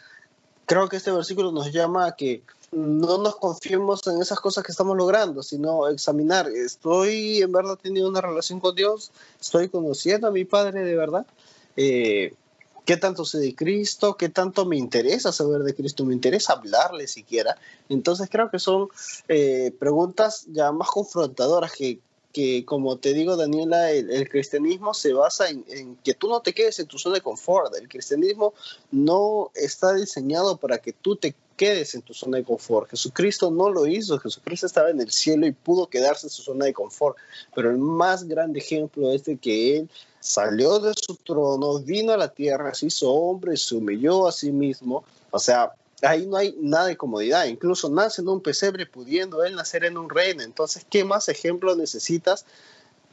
creo 0.67 0.89
que 0.89 0.97
este 0.97 1.11
versículo 1.11 1.53
nos 1.53 1.73
llama 1.73 2.07
a 2.07 2.17
que 2.17 2.43
no 2.73 3.19
nos 3.19 3.37
confiemos 3.37 4.07
en 4.07 4.21
esas 4.21 4.41
cosas 4.41 4.65
que 4.65 4.73
estamos 4.73 4.97
logrando, 4.97 5.43
sino 5.43 5.89
examinar, 5.89 6.49
¿estoy 6.49 7.41
en 7.41 7.53
verdad 7.53 7.79
teniendo 7.81 8.11
una 8.11 8.21
relación 8.21 8.61
con 8.61 8.75
Dios? 8.75 9.13
¿Estoy 9.41 9.69
conociendo 9.69 10.27
a 10.29 10.31
mi 10.31 10.45
Padre 10.45 10.83
de 10.83 10.97
verdad? 10.97 11.27
Eh, 11.77 12.35
qué 12.85 12.97
tanto 12.97 13.25
sé 13.25 13.39
de 13.39 13.55
Cristo, 13.55 14.17
qué 14.17 14.29
tanto 14.29 14.65
me 14.65 14.77
interesa 14.77 15.33
saber 15.33 15.63
de 15.63 15.75
Cristo, 15.75 16.05
me 16.05 16.15
interesa 16.15 16.55
hablarle 16.55 17.07
siquiera. 17.07 17.57
Entonces 17.89 18.29
creo 18.31 18.51
que 18.51 18.59
son 18.59 18.89
eh, 19.29 19.73
preguntas 19.79 20.47
ya 20.49 20.73
más 20.73 20.89
confrontadoras 20.89 21.73
que, 21.73 22.01
que, 22.37 22.67
como 22.67 22.99
te 22.99 23.15
digo, 23.15 23.35
Daniela, 23.35 23.93
el, 23.93 24.29
cristianismo 24.29 24.93
se 24.93 25.15
basa 25.15 25.49
en, 25.49 25.65
en, 25.71 25.97
que 26.05 26.13
tú 26.13 26.29
no 26.29 26.43
te 26.43 26.53
quedes 26.53 26.79
en 26.79 26.87
tu 26.87 26.99
zona 26.99 27.15
de 27.15 27.23
confort. 27.23 27.75
El 27.75 27.89
cristianismo 27.89 28.53
no 28.91 29.51
está 29.55 29.95
diseñado 29.95 30.59
para 30.59 30.77
que 30.77 30.93
tú 30.93 31.17
te 31.17 31.35
quedes 31.57 31.95
en 31.95 32.03
tu 32.03 32.13
zona 32.13 32.37
de 32.37 32.45
confort. 32.45 32.91
Jesucristo 32.91 33.51
no 33.51 33.71
lo 33.71 33.87
hizo, 33.87 34.19
Jesucristo 34.19 34.67
estaba 34.67 34.91
en 34.91 35.01
el 35.01 35.11
cielo 35.11 35.47
y 35.47 35.53
pudo 35.53 35.87
quedarse 35.87 36.27
en 36.27 36.31
su 36.31 36.43
zona 36.43 36.67
de 36.67 36.75
confort. 36.75 37.17
Pero 37.55 37.71
el 37.71 37.79
más 37.79 38.25
grande 38.25 38.59
ejemplo 38.59 39.11
es 39.13 39.25
de 39.25 39.39
que 39.39 39.79
Él 39.79 39.91
salió 40.21 40.79
de 40.79 40.93
su 40.95 41.17
trono, 41.17 41.79
vino 41.79 42.13
a 42.13 42.19
la 42.19 42.29
tierra, 42.29 42.75
se 42.75 42.89
hizo 42.89 43.11
hombre, 43.11 43.57
se 43.57 43.77
humilló 43.77 44.29
a 44.29 44.33
sí 44.33 44.53
mismo. 44.53 45.05
O 45.31 45.39
sea, 45.39 45.73
ahí 46.03 46.27
no 46.27 46.37
hay 46.37 46.57
nada 46.61 46.87
de 46.87 46.97
comodidad. 46.97 47.47
Incluso 47.47 47.89
nace 47.89 48.23
en 48.23 48.29
un 48.29 48.41
pesebre 48.41 48.87
pudiendo 48.87 49.45
Él 49.45 49.55
nacer 49.55 49.85
en 49.85 49.97
un 49.99 50.11
reino. 50.11 50.43
Entonces, 50.43 50.87
¿qué 50.89 51.05
más 51.05 51.29
ejemplo 51.29 51.75
necesitas? 51.77 52.45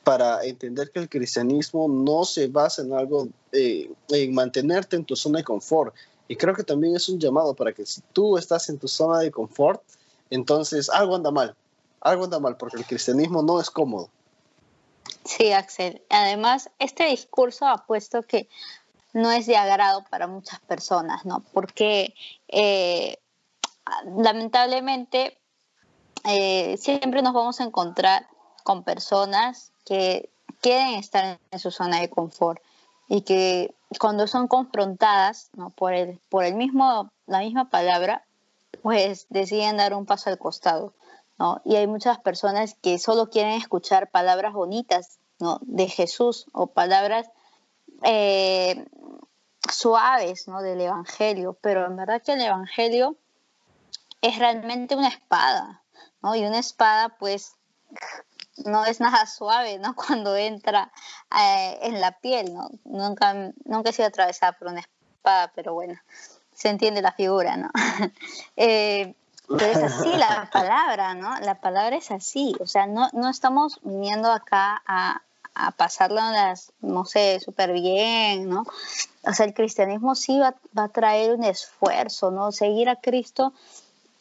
para 0.03 0.43
entender 0.43 0.91
que 0.91 0.99
el 0.99 1.09
cristianismo 1.09 1.87
no 1.87 2.25
se 2.25 2.47
basa 2.47 2.81
en 2.81 2.93
algo, 2.93 3.27
eh, 3.51 3.89
en 4.09 4.33
mantenerte 4.33 4.95
en 4.95 5.05
tu 5.05 5.15
zona 5.15 5.39
de 5.39 5.45
confort, 5.45 5.95
y 6.27 6.35
creo 6.35 6.53
que 6.53 6.63
también 6.63 6.95
es 6.95 7.09
un 7.09 7.19
llamado 7.19 7.53
para 7.53 7.73
que 7.73 7.85
si 7.85 8.01
tú 8.13 8.37
estás 8.37 8.69
en 8.69 8.79
tu 8.79 8.87
zona 8.87 9.19
de 9.19 9.31
confort, 9.31 9.81
entonces 10.29 10.89
algo 10.89 11.15
anda 11.15 11.31
mal, 11.31 11.55
algo 12.01 12.25
anda 12.25 12.39
mal, 12.39 12.57
porque 12.57 12.77
el 12.77 12.85
cristianismo 12.85 13.41
no 13.41 13.59
es 13.59 13.69
cómodo. 13.69 14.09
Sí, 15.25 15.51
Axel. 15.51 16.01
Además, 16.09 16.69
este 16.79 17.05
discurso 17.05 17.65
ha 17.65 17.85
puesto 17.85 18.23
que 18.23 18.49
no 19.13 19.31
es 19.31 19.45
de 19.45 19.55
agrado 19.55 20.03
para 20.09 20.27
muchas 20.27 20.59
personas, 20.61 21.25
¿no? 21.25 21.43
Porque 21.53 22.13
eh, 22.47 23.17
lamentablemente 24.17 25.37
eh, 26.25 26.77
siempre 26.77 27.21
nos 27.21 27.33
vamos 27.33 27.59
a 27.59 27.65
encontrar 27.65 28.27
con 28.63 28.83
personas 28.83 29.71
que 29.85 30.29
quieren 30.61 30.95
estar 30.95 31.39
en 31.51 31.59
su 31.59 31.71
zona 31.71 31.99
de 31.99 32.09
confort 32.09 32.61
y 33.07 33.21
que 33.21 33.75
cuando 33.99 34.27
son 34.27 34.47
confrontadas 34.47 35.49
¿no? 35.53 35.69
por, 35.69 35.93
el, 35.93 36.19
por 36.29 36.45
el 36.45 36.55
mismo, 36.55 37.11
la 37.27 37.39
misma 37.39 37.69
palabra, 37.69 38.25
pues 38.81 39.27
deciden 39.29 39.77
dar 39.77 39.93
un 39.93 40.05
paso 40.05 40.29
al 40.29 40.39
costado. 40.39 40.93
¿no? 41.37 41.61
Y 41.65 41.75
hay 41.75 41.87
muchas 41.87 42.17
personas 42.19 42.75
que 42.81 42.97
solo 42.99 43.29
quieren 43.29 43.53
escuchar 43.53 44.09
palabras 44.09 44.53
bonitas 44.53 45.19
¿no? 45.39 45.59
de 45.61 45.87
Jesús 45.87 46.45
o 46.53 46.67
palabras 46.67 47.29
eh, 48.03 48.85
suaves 49.71 50.47
¿no? 50.47 50.61
del 50.61 50.81
Evangelio, 50.81 51.57
pero 51.61 51.85
en 51.85 51.95
verdad 51.95 52.21
que 52.21 52.33
el 52.33 52.41
Evangelio 52.41 53.15
es 54.21 54.39
realmente 54.39 54.95
una 54.95 55.09
espada, 55.09 55.81
¿no? 56.21 56.35
Y 56.35 56.45
una 56.45 56.59
espada 56.59 57.09
pues 57.17 57.55
no 58.65 58.85
es 58.85 58.99
nada 58.99 59.25
suave, 59.25 59.79
¿no? 59.79 59.95
Cuando 59.95 60.35
entra 60.35 60.91
eh, 61.37 61.79
en 61.81 61.99
la 61.99 62.11
piel, 62.11 62.53
¿no? 62.53 62.69
Nunca, 62.85 63.33
nunca 63.65 63.89
he 63.89 63.93
sido 63.93 64.07
atravesada 64.07 64.53
por 64.53 64.69
una 64.69 64.81
espada, 64.81 65.51
pero 65.55 65.73
bueno, 65.73 65.99
se 66.53 66.69
entiende 66.69 67.01
la 67.01 67.11
figura, 67.11 67.57
¿no? 67.57 67.69
eh, 68.57 69.15
pero 69.47 69.65
es 69.65 69.77
así 69.77 70.09
la 70.13 70.49
palabra, 70.53 71.13
¿no? 71.15 71.37
La 71.41 71.55
palabra 71.55 71.97
es 71.97 72.11
así, 72.11 72.55
o 72.59 72.67
sea, 72.67 72.87
no, 72.87 73.09
no 73.13 73.29
estamos 73.29 73.79
viniendo 73.83 74.31
acá 74.31 74.81
a, 74.85 75.21
a 75.55 75.71
pasarlas, 75.71 76.71
no 76.81 77.05
sé, 77.05 77.39
súper 77.39 77.73
bien, 77.73 78.49
¿no? 78.49 78.65
O 79.25 79.33
sea, 79.33 79.45
el 79.45 79.53
cristianismo 79.53 80.15
sí 80.15 80.39
va, 80.39 80.55
a 80.75 80.87
traer 80.89 81.35
un 81.35 81.43
esfuerzo, 81.43 82.31
¿no? 82.31 82.51
Seguir 82.51 82.89
a 82.89 82.97
Cristo 82.97 83.53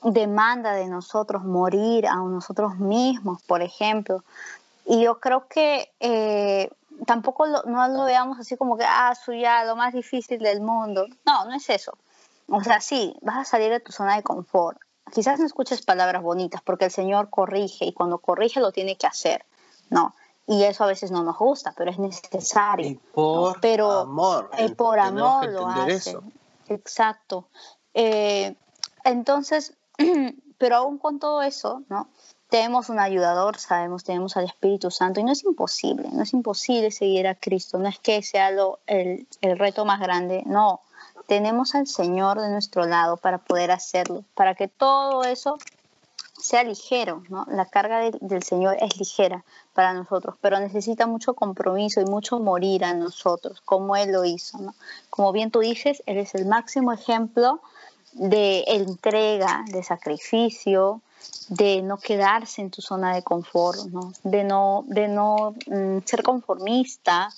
demanda 0.04 0.72
de 0.72 0.86
nosotros 0.86 1.44
morir 1.44 2.06
a 2.06 2.16
nosotros 2.16 2.76
mismos, 2.78 3.42
por 3.42 3.62
ejemplo. 3.62 4.24
Y 4.84 5.02
yo 5.02 5.20
creo 5.20 5.46
que 5.48 5.92
eh, 6.00 6.70
tampoco 7.06 7.46
no 7.46 7.88
lo 7.88 8.04
veamos 8.04 8.38
así 8.38 8.56
como 8.56 8.76
que, 8.76 8.84
ah, 8.84 9.14
soy 9.14 9.42
ya 9.42 9.64
lo 9.64 9.76
más 9.76 9.92
difícil 9.92 10.38
del 10.38 10.60
mundo. 10.60 11.06
No, 11.24 11.44
no 11.44 11.54
es 11.54 11.70
eso. 11.70 11.96
O 12.48 12.62
sea, 12.62 12.80
sí, 12.80 13.16
vas 13.22 13.38
a 13.38 13.44
salir 13.44 13.70
de 13.70 13.80
tu 13.80 13.92
zona 13.92 14.16
de 14.16 14.22
confort. 14.22 14.78
Quizás 15.12 15.38
no 15.38 15.46
escuches 15.46 15.82
palabras 15.82 16.22
bonitas 16.22 16.62
porque 16.62 16.86
el 16.86 16.90
Señor 16.90 17.30
corrige 17.30 17.84
y 17.84 17.92
cuando 17.92 18.18
corrige 18.18 18.60
lo 18.60 18.72
tiene 18.72 18.96
que 18.96 19.06
hacer. 19.06 19.44
No. 19.90 20.14
Y 20.46 20.64
eso 20.64 20.84
a 20.84 20.88
veces 20.88 21.10
no 21.10 21.22
nos 21.22 21.38
gusta, 21.38 21.72
pero 21.76 21.90
es 21.90 21.98
necesario. 21.98 22.86
Y 22.86 22.94
por 22.96 23.60
pero, 23.60 23.90
amor. 23.90 24.50
Y 24.58 24.74
por 24.74 24.98
amor 24.98 25.48
lo 25.48 25.66
hace. 25.66 26.16
Exacto. 26.68 27.46
Eh, 27.94 28.54
entonces, 29.04 29.74
Pero 30.62 30.76
aún 30.76 30.98
con 30.98 31.18
todo 31.18 31.42
eso, 31.42 31.82
¿no? 31.88 32.06
Tenemos 32.48 32.88
un 32.88 33.00
ayudador, 33.00 33.58
sabemos, 33.58 34.04
tenemos 34.04 34.36
al 34.36 34.44
Espíritu 34.44 34.92
Santo 34.92 35.18
y 35.18 35.24
no 35.24 35.32
es 35.32 35.42
imposible, 35.42 36.08
no 36.12 36.22
es 36.22 36.32
imposible 36.34 36.92
seguir 36.92 37.26
a 37.26 37.34
Cristo, 37.34 37.78
no 37.78 37.88
es 37.88 37.98
que 37.98 38.22
sea 38.22 38.52
lo, 38.52 38.78
el, 38.86 39.26
el 39.40 39.58
reto 39.58 39.84
más 39.84 39.98
grande, 39.98 40.44
no, 40.46 40.80
tenemos 41.26 41.74
al 41.74 41.88
Señor 41.88 42.40
de 42.40 42.48
nuestro 42.48 42.86
lado 42.86 43.16
para 43.16 43.38
poder 43.38 43.72
hacerlo, 43.72 44.24
para 44.36 44.54
que 44.54 44.68
todo 44.68 45.24
eso 45.24 45.58
sea 46.38 46.62
ligero, 46.62 47.24
¿no? 47.28 47.44
La 47.48 47.66
carga 47.66 47.98
del 48.20 48.44
Señor 48.44 48.76
es 48.78 48.96
ligera 48.98 49.44
para 49.74 49.94
nosotros, 49.94 50.36
pero 50.40 50.58
necesita 50.60 51.06
mucho 51.06 51.34
compromiso 51.34 52.00
y 52.00 52.04
mucho 52.04 52.38
morir 52.38 52.84
a 52.84 52.94
nosotros, 52.94 53.60
como 53.64 53.96
Él 53.96 54.12
lo 54.12 54.24
hizo, 54.24 54.58
¿no? 54.58 54.74
Como 55.10 55.32
bien 55.32 55.50
tú 55.50 55.60
dices, 55.60 56.02
Él 56.06 56.18
es 56.18 56.34
el 56.34 56.46
máximo 56.46 56.92
ejemplo 56.92 57.60
de 58.12 58.64
entrega, 58.66 59.64
de 59.68 59.82
sacrificio, 59.82 61.00
de 61.48 61.82
no 61.82 61.98
quedarse 61.98 62.62
en 62.62 62.70
tu 62.70 62.82
zona 62.82 63.14
de 63.14 63.22
confort, 63.22 63.78
¿no? 63.86 64.12
de 64.22 64.44
no, 64.44 64.84
de 64.86 65.08
no 65.08 65.54
mm, 65.66 65.98
ser 66.04 66.22
conformista, 66.22 67.30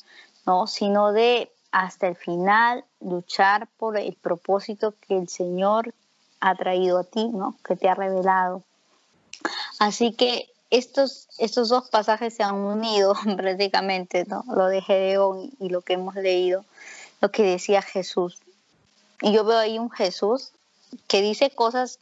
¿no? 0.46 0.66
sino 0.66 1.12
de 1.12 1.50
hasta 1.72 2.06
el 2.06 2.16
final 2.16 2.84
luchar 3.00 3.68
por 3.76 3.96
el 3.98 4.14
propósito 4.14 4.94
que 5.06 5.18
el 5.18 5.28
Señor 5.28 5.94
ha 6.40 6.54
traído 6.54 6.98
a 6.98 7.04
ti, 7.04 7.28
¿no? 7.28 7.56
que 7.64 7.76
te 7.76 7.88
ha 7.88 7.94
revelado. 7.94 8.62
Así 9.78 10.12
que 10.12 10.48
estos, 10.76 11.28
estos 11.38 11.68
dos 11.68 11.88
pasajes 11.88 12.34
se 12.34 12.42
han 12.42 12.56
unido 12.56 13.14
prácticamente, 13.37 14.24
¿no? 14.24 14.44
lo 14.48 14.66
de 14.66 14.82
Gedeón 14.82 15.50
y 15.60 15.68
lo 15.68 15.82
que 15.82 15.94
hemos 15.94 16.14
leído, 16.14 16.64
lo 17.20 17.30
que 17.30 17.42
decía 17.42 17.82
Jesús. 17.82 18.38
Y 19.20 19.32
yo 19.32 19.44
veo 19.44 19.58
ahí 19.58 19.78
un 19.78 19.90
Jesús 19.90 20.50
que 21.06 21.22
dice 21.22 21.50
cosas 21.50 21.98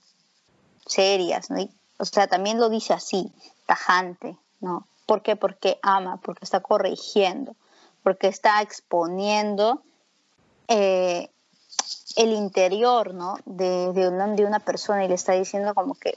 serias, 0.86 1.50
¿no? 1.50 1.68
O 1.98 2.04
sea, 2.04 2.26
también 2.26 2.58
lo 2.58 2.68
dice 2.68 2.94
así, 2.94 3.30
tajante, 3.66 4.36
¿no? 4.60 4.86
¿Por 5.06 5.22
qué? 5.22 5.36
Porque 5.36 5.78
ama, 5.82 6.18
porque 6.22 6.44
está 6.44 6.60
corrigiendo, 6.60 7.54
porque 8.02 8.26
está 8.26 8.60
exponiendo 8.62 9.82
eh, 10.68 11.28
el 12.16 12.32
interior, 12.32 13.14
¿no? 13.14 13.36
De, 13.44 13.92
de, 13.92 14.10
de 14.10 14.44
una 14.44 14.58
persona 14.58 15.04
y 15.04 15.08
le 15.08 15.14
está 15.14 15.32
diciendo 15.32 15.74
como 15.74 15.94
que, 15.94 16.16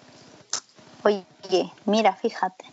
oye, 1.05 1.71
mira, 1.85 2.15
fíjate. 2.15 2.65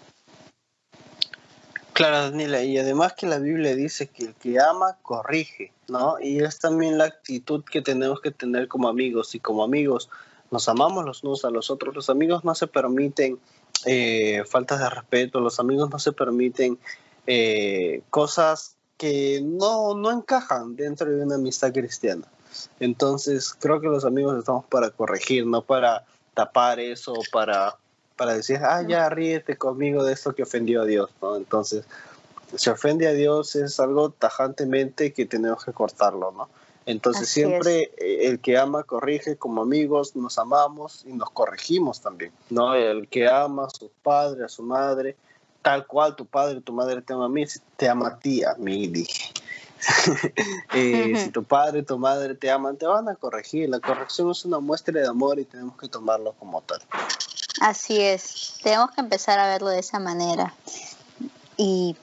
Claro, 1.93 2.23
Daniela, 2.23 2.63
y 2.63 2.79
además 2.79 3.13
que 3.13 3.27
la 3.27 3.39
Biblia 3.39 3.77
dice 3.77 4.09
que 4.09 4.25
el 4.25 4.35
que 4.35 4.59
ama 4.59 4.97
corrige, 5.03 5.73
¿no? 5.89 6.17
Y 6.21 6.43
es 6.43 6.59
también 6.59 6.97
la 6.97 7.05
actitud 7.05 7.63
que 7.71 7.83
tenemos 7.83 8.23
que 8.23 8.31
tener 8.31 8.67
como 8.67 8.89
amigos 8.89 9.35
y 9.35 9.41
como 9.41 9.63
amigos 9.63 10.09
nos 10.51 10.69
amamos 10.69 11.05
los 11.05 11.23
unos 11.23 11.45
a 11.45 11.51
los 11.51 11.71
otros. 11.71 11.95
Los 11.95 12.09
amigos 12.09 12.45
no 12.45 12.55
se 12.55 12.67
permiten 12.67 13.39
eh, 13.85 14.43
faltas 14.47 14.81
de 14.81 14.89
respeto, 14.89 15.41
los 15.41 15.61
amigos 15.61 15.91
no 15.91 15.99
se 15.99 16.13
permiten 16.13 16.79
eh, 17.27 18.03
cosas 18.09 18.77
que 18.97 19.43
no, 19.45 19.95
no 19.95 20.11
encajan 20.11 20.77
dentro 20.77 21.11
de 21.11 21.23
una 21.23 21.35
amistad 21.35 21.73
cristiana. 21.73 22.27
Entonces 22.81 23.55
creo 23.59 23.81
que 23.81 23.89
los 23.89 24.05
amigos 24.07 24.39
estamos 24.39 24.65
para 24.67 24.91
corregir, 24.91 25.47
no 25.47 25.63
para 25.63 26.07
tapar 26.35 26.81
eso, 26.81 27.15
para 27.31 27.77
para 28.17 28.35
decir, 28.35 28.59
ah, 28.63 28.83
ya 28.87 29.09
ríete 29.09 29.57
conmigo 29.57 30.05
de 30.05 30.13
esto 30.13 30.35
que 30.35 30.43
ofendió 30.43 30.83
a 30.83 30.85
Dios, 30.85 31.11
¿no? 31.21 31.37
Entonces, 31.37 31.85
si 32.57 32.71
ofende 32.71 33.09
a 33.09 33.13
Dios 33.13 33.57
es 33.57 33.81
algo 33.81 34.11
tajantemente 34.11 35.13
que 35.13 35.27
tenemos 35.27 35.65
que 35.65 35.73
cortarlo, 35.73 36.33
¿no? 36.33 36.49
Entonces 36.85 37.29
siempre 37.29 37.93
eh, 37.97 38.27
el 38.27 38.41
que 38.41 38.59
ama 38.59 38.83
corrige 38.83 39.37
como 39.37 39.63
amigos, 39.63 40.17
nos 40.17 40.39
amamos 40.39 41.05
y 41.07 41.13
nos 41.13 41.31
corregimos 41.31 42.01
también, 42.01 42.33
¿no? 42.51 42.75
El 42.75 43.09
que 43.09 43.29
ama 43.29 43.67
a 43.67 43.71
su 43.71 43.91
padre, 44.03 44.45
a 44.45 44.49
su 44.49 44.63
madre, 44.63 45.17
tal 45.63 45.87
cual 45.87 46.17
tu 46.17 46.27
padre, 46.27 46.61
tu 46.61 46.73
madre 46.73 47.01
te 47.03 47.13
ama 47.13 47.27
a 47.27 47.29
mí, 47.29 47.45
te 47.77 47.89
ama 47.89 48.09
a 48.09 48.19
ti, 48.19 48.43
a 48.45 48.55
mí, 48.55 48.89
dije. 48.89 49.33
Eh, 50.75 51.15
si 51.17 51.31
tu 51.31 51.43
padre, 51.43 51.83
tu 51.83 51.99
madre 51.99 52.35
te 52.35 52.51
aman, 52.51 52.77
te 52.77 52.87
van 52.87 53.09
a 53.09 53.17
corregir. 53.17 53.69
La 53.69 53.81
corrección 53.81 54.31
es 54.31 54.45
una 54.45 54.59
muestra 54.59 54.99
de 54.99 55.07
amor 55.07 55.39
y 55.39 55.45
tenemos 55.45 55.77
que 55.77 55.89
tomarlo 55.89 56.33
como 56.39 56.63
tal. 56.63 56.81
Así 57.61 58.01
es, 58.01 58.55
tenemos 58.63 58.91
que 58.93 59.01
empezar 59.01 59.39
a 59.39 59.47
verlo 59.47 59.69
de 59.69 59.81
esa 59.81 59.99
manera. 59.99 60.55
Y 61.57 61.97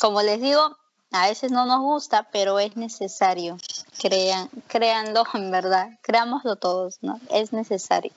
como 0.00 0.22
les 0.22 0.40
digo, 0.40 0.76
a 1.12 1.28
veces 1.28 1.52
no 1.52 1.64
nos 1.64 1.80
gusta, 1.80 2.28
pero 2.32 2.58
es 2.58 2.76
necesario. 2.76 3.56
crean, 4.00 4.50
créanlo 4.66 5.24
en 5.34 5.50
verdad, 5.50 5.88
creámoslo 6.02 6.56
todos, 6.56 6.98
¿no? 7.02 7.20
Es 7.30 7.52
necesario. 7.52 8.12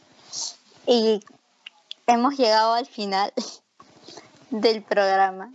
Y 0.86 1.21
hemos 2.08 2.38
llegado 2.38 2.73
al 2.73 2.86
final 2.86 3.34
del 4.49 4.84
programa. 4.84 5.53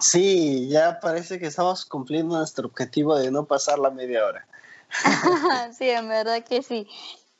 Sí, 0.00 0.68
ya 0.68 0.98
parece 1.00 1.38
que 1.38 1.46
estamos 1.46 1.84
cumpliendo 1.84 2.36
nuestro 2.36 2.66
objetivo 2.66 3.16
de 3.16 3.30
no 3.30 3.46
pasar 3.46 3.78
la 3.78 3.90
media 3.90 4.24
hora. 4.26 4.46
sí, 5.78 5.88
en 5.88 6.08
verdad 6.08 6.44
que 6.44 6.62
sí. 6.62 6.88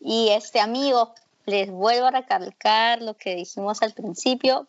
Y 0.00 0.28
este 0.30 0.60
amigo, 0.60 1.14
les 1.46 1.70
vuelvo 1.70 2.06
a 2.06 2.10
recalcar 2.10 3.02
lo 3.02 3.14
que 3.14 3.34
dijimos 3.34 3.82
al 3.82 3.92
principio. 3.92 4.66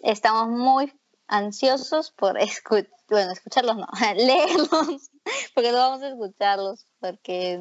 Estamos 0.00 0.48
muy 0.48 0.92
ansiosos 1.28 2.10
por 2.10 2.38
escuchar, 2.38 2.88
bueno, 3.08 3.32
escucharlos 3.32 3.76
no, 3.76 3.86
leerlos, 4.16 5.10
porque 5.54 5.72
no 5.72 5.78
vamos 5.78 6.02
a 6.02 6.08
escucharlos, 6.08 6.86
porque 7.00 7.60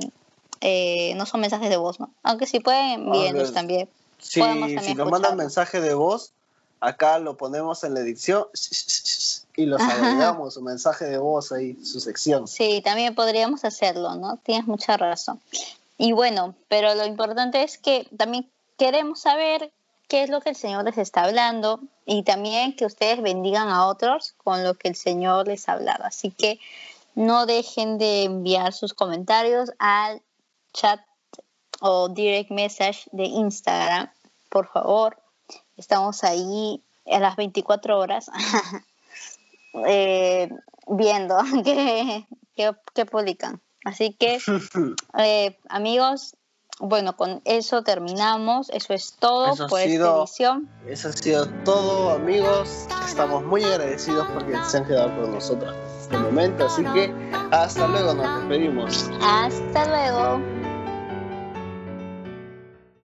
eh, 0.62 1.14
no 1.16 1.26
son 1.26 1.42
mensajes 1.42 1.70
de 1.70 1.78
voz, 1.78 2.00
¿no? 2.00 2.14
Aunque 2.24 2.46
sí 2.46 2.60
pueden 2.60 2.92
enviarlos 2.92 3.54
también. 3.54 3.90
Sí, 4.20 4.42
si 4.82 4.96
nos 4.96 5.10
mandan 5.10 5.36
mensaje 5.36 5.82
de 5.82 5.94
voz, 5.94 6.32
acá 6.80 7.20
lo 7.20 7.36
ponemos 7.36 7.84
en 7.84 7.94
la 7.94 8.00
edición 8.00 8.46
y 9.56 9.66
los 9.66 9.82
agregamos, 9.82 10.54
su 10.54 10.62
mensaje 10.62 11.06
de 11.06 11.18
voz 11.18 11.52
ahí, 11.52 11.78
su 11.84 12.00
sección. 12.00 12.48
Sí, 12.48 12.82
también 12.84 13.16
podríamos 13.16 13.66
hacerlo, 13.66 14.16
¿no? 14.16 14.38
Tienes 14.38 14.66
mucha 14.68 14.98
razón. 14.98 15.40
Y 15.98 16.12
bueno, 16.12 16.56
pero 16.68 16.96
lo 16.96 17.06
importante 17.06 17.64
es 17.64 17.78
que 17.78 18.08
también 18.18 18.52
queremos 18.78 19.22
saber 19.22 19.72
qué 20.08 20.24
es 20.24 20.30
lo 20.30 20.42
que 20.42 20.50
el 20.50 20.56
Señor 20.56 20.86
les 20.86 20.98
está 20.98 21.24
hablando 21.24 21.80
y 22.06 22.24
también 22.24 22.76
que 22.76 22.86
ustedes 22.86 23.22
bendigan 23.22 23.70
a 23.70 23.88
otros 23.88 24.34
con 24.44 24.64
lo 24.64 24.74
que 24.76 24.90
el 24.90 24.96
Señor 24.96 25.48
les 25.48 25.70
ha 25.70 25.74
hablado. 25.74 26.04
Así 26.06 26.32
que 26.32 26.60
no 27.16 27.46
dejen 27.46 27.98
de 27.98 28.24
enviar 28.24 28.74
sus 28.74 28.94
comentarios 28.94 29.72
al 29.80 30.22
chat 30.74 31.00
o 31.80 32.10
direct 32.10 32.52
message 32.52 33.10
de 33.12 33.26
Instagram, 33.26 34.10
por 34.50 34.68
favor. 34.68 35.18
Estamos 35.78 36.24
ahí 36.24 36.82
a 37.12 37.20
las 37.20 37.36
24 37.36 38.00
horas 38.00 38.30
eh, 39.88 40.50
viendo 40.88 41.38
qué, 41.64 42.26
qué, 42.56 43.06
publican. 43.06 43.62
Así 43.84 44.14
que, 44.14 44.40
eh, 45.18 45.58
amigos, 45.70 46.36
bueno, 46.80 47.16
con 47.16 47.42
eso 47.46 47.84
terminamos. 47.84 48.70
Eso 48.70 48.94
es 48.94 49.16
todo 49.20 49.56
por 49.68 49.80
esta 49.80 50.18
edición. 50.18 50.70
Eso 50.88 51.10
ha 51.10 51.14
sido 51.14 51.48
todo, 51.64 52.12
amigos. 52.12 52.88
Estamos 53.06 53.44
muy 53.44 53.64
agradecidos 53.64 54.28
porque 54.34 54.58
se 54.66 54.78
han 54.78 54.86
quedado 54.86 55.22
con 55.22 55.34
nosotros 55.34 55.74
en 55.74 56.02
este 56.02 56.18
momento. 56.18 56.66
Así 56.66 56.84
que 56.86 57.14
hasta 57.52 57.88
luego, 57.88 58.14
nos 58.14 58.40
despedimos. 58.40 59.10
Hasta 59.22 59.88
luego. 59.88 60.63